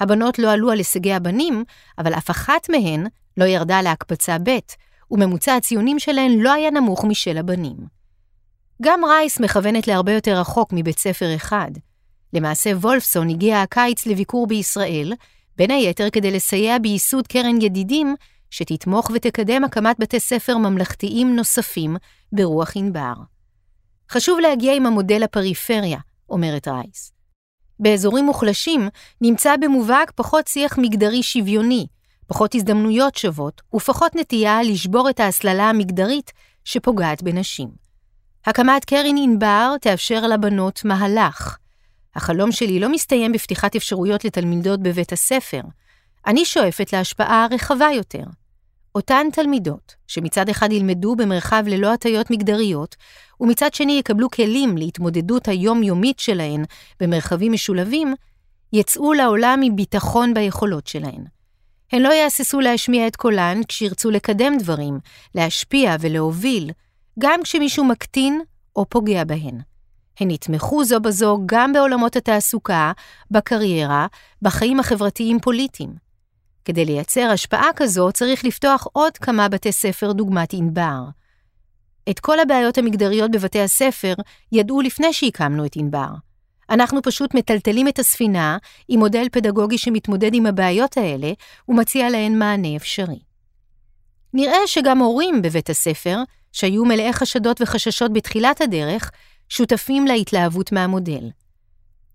הבנות 0.00 0.38
לא 0.38 0.52
עלו 0.52 0.70
על 0.70 0.78
הישגי 0.78 1.12
הבנים, 1.12 1.64
אבל 1.98 2.14
אף 2.14 2.30
אחת 2.30 2.70
מהן 2.70 3.06
לא 3.36 3.44
ירדה 3.44 3.82
להקפצה 3.82 4.36
ב', 4.42 4.58
וממוצע 5.10 5.56
הציונים 5.56 5.98
שלהן 5.98 6.38
לא 6.38 6.52
היה 6.52 6.70
נמוך 6.70 7.04
משל 7.04 7.38
הבנים. 7.38 7.76
גם 8.82 9.04
רייס 9.04 9.40
מכוונת 9.40 9.88
להרבה 9.88 10.12
יותר 10.12 10.40
רחוק 10.40 10.72
מבית 10.72 10.98
ספר 10.98 11.34
אחד. 11.36 11.70
למעשה 12.32 12.70
וולפסון 12.70 13.28
הגיע 13.28 13.62
הקיץ 13.62 14.06
לביקור 14.06 14.46
בישראל, 14.46 15.12
בין 15.56 15.70
היתר 15.70 16.10
כדי 16.10 16.30
לסייע 16.30 16.78
בייסוד 16.78 17.26
קרן 17.26 17.62
ידידים, 17.62 18.14
שתתמוך 18.50 19.10
ותקדם 19.14 19.64
הקמת 19.64 19.96
בתי 19.98 20.20
ספר 20.20 20.56
ממלכתיים 20.56 21.36
נוספים 21.36 21.96
ברוח 22.32 22.72
ענבר. 22.76 23.14
חשוב 24.10 24.40
להגיע 24.40 24.74
עם 24.74 24.86
המודל 24.86 25.22
לפריפריה, 25.22 25.98
אומרת 26.28 26.68
רייס. 26.68 27.12
באזורים 27.80 28.24
מוחלשים 28.24 28.88
נמצא 29.20 29.56
במובהק 29.56 30.10
פחות 30.14 30.46
שיח 30.46 30.78
מגדרי 30.78 31.22
שוויוני, 31.22 31.86
פחות 32.26 32.54
הזדמנויות 32.54 33.14
שוות 33.14 33.62
ופחות 33.74 34.14
נטייה 34.14 34.62
לשבור 34.62 35.10
את 35.10 35.20
ההסללה 35.20 35.70
המגדרית 35.70 36.32
שפוגעת 36.64 37.22
בנשים. 37.22 37.68
הקמת 38.46 38.84
קרן 38.84 39.16
ענבר 39.16 39.74
תאפשר 39.80 40.26
לבנות 40.26 40.84
מהלך. 40.84 41.56
החלום 42.14 42.52
שלי 42.52 42.80
לא 42.80 42.88
מסתיים 42.88 43.32
בפתיחת 43.32 43.76
אפשרויות 43.76 44.24
לתלמידות 44.24 44.80
בבית 44.82 45.12
הספר. 45.12 45.60
אני 46.26 46.44
שואפת 46.44 46.92
להשפעה 46.92 47.46
רחבה 47.50 47.88
יותר. 47.94 48.24
אותן 48.94 49.26
תלמידות, 49.32 49.94
שמצד 50.06 50.48
אחד 50.48 50.72
ילמדו 50.72 51.16
במרחב 51.16 51.64
ללא 51.66 51.92
הטיות 51.92 52.30
מגדריות, 52.30 52.96
ומצד 53.40 53.74
שני 53.74 53.92
יקבלו 53.92 54.30
כלים 54.30 54.76
להתמודדות 54.76 55.48
היומיומית 55.48 56.18
שלהן 56.18 56.64
במרחבים 57.00 57.52
משולבים, 57.52 58.14
יצאו 58.72 59.12
לעולם 59.12 59.60
מביטחון 59.62 60.34
ביכולות 60.34 60.86
שלהן. 60.86 61.24
הן 61.92 62.02
לא 62.02 62.08
יהססו 62.08 62.60
להשמיע 62.60 63.06
את 63.06 63.16
קולן 63.16 63.60
כשירצו 63.68 64.10
לקדם 64.10 64.52
דברים, 64.58 64.98
להשפיע 65.34 65.96
ולהוביל, 66.00 66.70
גם 67.18 67.42
כשמישהו 67.42 67.84
מקטין 67.84 68.40
או 68.76 68.86
פוגע 68.88 69.24
בהן. 69.24 69.58
הן 70.20 70.30
יתמכו 70.30 70.84
זו 70.84 71.00
בזו 71.00 71.38
גם 71.46 71.72
בעולמות 71.72 72.16
התעסוקה, 72.16 72.92
בקריירה, 73.30 74.06
בחיים 74.42 74.80
החברתיים-פוליטיים. 74.80 76.09
כדי 76.64 76.84
לייצר 76.84 77.30
השפעה 77.32 77.68
כזו 77.76 78.12
צריך 78.12 78.44
לפתוח 78.44 78.86
עוד 78.92 79.16
כמה 79.16 79.48
בתי 79.48 79.72
ספר 79.72 80.12
דוגמת 80.12 80.52
ענבר. 80.52 81.00
את 82.10 82.20
כל 82.20 82.40
הבעיות 82.40 82.78
המגדריות 82.78 83.30
בבתי 83.30 83.60
הספר 83.60 84.14
ידעו 84.52 84.80
לפני 84.80 85.12
שהקמנו 85.12 85.66
את 85.66 85.76
ענבר. 85.76 86.08
אנחנו 86.70 87.02
פשוט 87.02 87.34
מטלטלים 87.34 87.88
את 87.88 87.98
הספינה 87.98 88.58
עם 88.88 88.98
מודל 88.98 89.26
פדגוגי 89.32 89.78
שמתמודד 89.78 90.34
עם 90.34 90.46
הבעיות 90.46 90.96
האלה 90.96 91.32
ומציע 91.68 92.10
להן 92.10 92.38
מענה 92.38 92.76
אפשרי. 92.76 93.18
נראה 94.34 94.58
שגם 94.66 94.98
הורים 94.98 95.42
בבית 95.42 95.70
הספר, 95.70 96.18
שהיו 96.52 96.84
מלאי 96.84 97.12
חשדות 97.12 97.60
וחששות 97.60 98.12
בתחילת 98.12 98.60
הדרך, 98.60 99.10
שותפים 99.48 100.06
להתלהבות 100.06 100.72
מהמודל. 100.72 101.30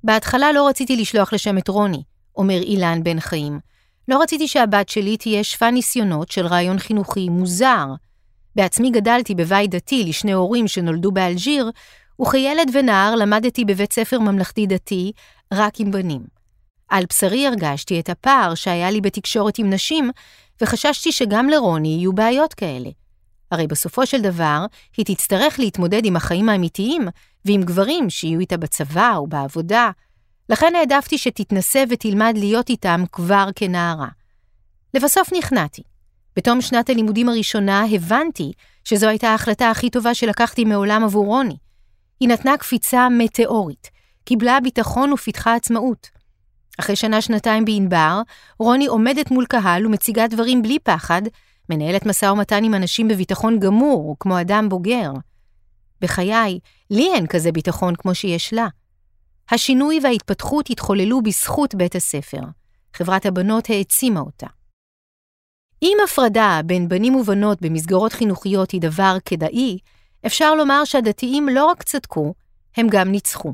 בהתחלה 0.04 0.52
לא 0.52 0.68
רציתי 0.68 0.96
לשלוח 0.98 1.34
לשם 1.34 1.58
את 1.58 1.68
רוני, 1.68 2.04
אומר 2.36 2.62
אילן 2.62 3.04
בן 3.04 3.20
חיים, 3.20 3.60
לא 4.08 4.22
רציתי 4.22 4.48
שהבת 4.48 4.90
שלי 4.90 5.18
תהיה 5.18 5.44
שפע 5.44 5.72
ניסיונות 5.72 6.32
של 6.32 6.48
רעיון 6.48 6.80
חינוכי 6.80 7.30
מוזר. 7.30 7.86
בעצמי 8.56 8.90
גדלתי 8.92 9.36
בבית 9.36 9.72
דתי 9.72 10.04
לשני 10.04 10.32
הורים 10.32 10.68
שנולדו 10.68 11.12
באלג'יר, 11.12 11.72
וכילד 12.22 12.70
ונער 12.74 13.16
למדתי 13.16 13.66
בבית 13.66 13.94
ספר 13.94 14.20
ממלכתי 14.20 14.68
דתי 14.68 15.12
רק 15.54 15.80
עם 15.80 15.92
בנים. 15.92 16.22
על 16.90 17.04
בשרי 17.10 17.48
הרגשתי 17.48 18.00
את 18.00 18.10
הפער 18.10 18.56
שהיה 18.56 18.92
לי 18.92 19.02
בתקשורת 19.02 19.60
עם 19.60 19.70
נשים, 19.70 20.12
וחששתי 20.62 21.12
שגם 21.12 21.50
לרוני 21.50 21.88
יהיו 21.88 22.14
בעיות 22.14 22.54
כאלה. 22.54 22.90
הרי 23.52 23.68
בסופו 23.68 24.06
של 24.06 24.22
דבר, 24.22 24.66
היא 24.98 25.06
תצטרך 25.06 25.60
להתמודד 25.60 26.06
עם 26.06 26.16
החיים 26.16 26.50
האמיתיים, 26.50 27.08
ועם 27.46 27.62
גברים 27.64 28.10
שיהיו 28.10 28.40
איתה 28.40 28.58
בצבא 28.58 29.14
או 29.16 29.28
בעבודה, 29.28 29.92
לכן 30.50 30.74
העדפתי 30.76 31.18
שתתנסה 31.18 31.84
ותלמד 31.90 32.34
להיות 32.38 32.70
איתם 32.70 33.04
כבר 33.12 33.48
כנערה. 33.56 34.08
לבסוף 34.94 35.34
נכנעתי. 35.38 35.82
בתום 36.36 36.62
שנת 36.62 36.90
הלימודים 36.90 37.30
הראשונה 37.30 37.86
הבנתי 37.92 38.52
שזו 38.84 39.08
הייתה 39.08 39.28
ההחלטה 39.28 39.70
הכי 39.70 39.90
טובה 39.90 40.14
שלקחתי 40.14 40.66
מעולם 40.66 41.04
עבור 41.04 41.26
רוני. 41.26 41.58
היא 42.20 42.30
נתנה 42.30 42.58
קפיצה 42.58 43.08
מטאורית, 43.10 43.90
קיבלה 44.26 44.60
ביטחון 44.64 45.14
ופיתחה 45.14 45.56
עצמאות. 45.56 46.10
אחרי 46.80 46.96
שנה-שנתיים 46.96 47.66
בענבר, 47.66 48.22
רוני 48.60 48.86
עומדת 48.86 49.32
מול 49.32 49.46
קהל 49.46 49.86
ומציגה 49.86 50.28
דברים 50.28 50.62
בלי 50.62 50.80
פחד, 50.80 51.22
מנהלת 51.70 52.06
משא 52.06 52.26
ומתן 52.26 52.64
עם 52.64 52.74
אנשים 52.74 53.08
בביטחון 53.08 53.60
גמור, 53.60 54.16
כמו 54.20 54.42
אדם 54.42 54.70
בוגר. 54.70 55.12
בחיי, 56.02 56.60
לי 56.90 57.14
אין 57.14 57.28
כזה 57.28 57.52
ביטחון 57.52 57.96
כמו 57.96 58.16
שיש 58.16 58.54
לה. 58.54 58.68
השינוי 59.52 60.00
וההתפתחות 60.04 60.70
התחוללו 60.70 61.22
בזכות 61.22 61.76
בית 61.76 61.96
הספר. 61.96 62.42
חברת 62.94 63.26
הבנות 63.26 63.70
העצימה 63.70 64.20
אותה. 64.20 64.48
אם 65.82 65.98
הפרדה 66.04 66.62
בין 66.66 66.88
בנים 66.88 67.16
ובנות 67.16 67.62
במסגרות 67.62 68.14
חינוכיות 68.14 68.72
היא 68.72 68.82
דבר 68.82 69.18
כדאי, 69.26 69.78
אפשר 70.26 70.56
לומר 70.56 70.86
שהדתיים 70.86 71.50
לא 71.50 71.66
רק 71.66 71.84
צדקו, 71.84 72.34
הם 72.78 72.88
גם 72.90 73.12
ניצחו. 73.12 73.54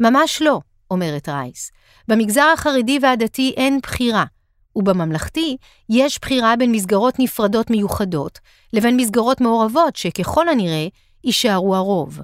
ממש 0.00 0.42
לא, 0.42 0.60
אומרת 0.90 1.28
רייס. 1.28 1.70
במגזר 2.08 2.50
החרדי 2.54 2.98
והדתי 3.02 3.54
אין 3.56 3.80
בחירה, 3.82 4.24
ובממלכתי 4.76 5.56
יש 5.88 6.18
בחירה 6.18 6.56
בין 6.56 6.72
מסגרות 6.72 7.14
נפרדות 7.18 7.70
מיוחדות 7.70 8.38
לבין 8.72 8.96
מסגרות 8.96 9.40
מעורבות 9.40 9.96
שככל 9.96 10.48
הנראה 10.48 10.86
יישארו 11.24 11.76
הרוב. 11.76 12.20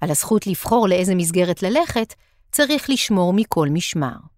על 0.00 0.10
הזכות 0.10 0.46
לבחור 0.46 0.88
לאיזה 0.88 1.14
מסגרת 1.14 1.62
ללכת 1.62 2.14
צריך 2.52 2.90
לשמור 2.90 3.32
מכל 3.32 3.68
משמר. 3.68 4.35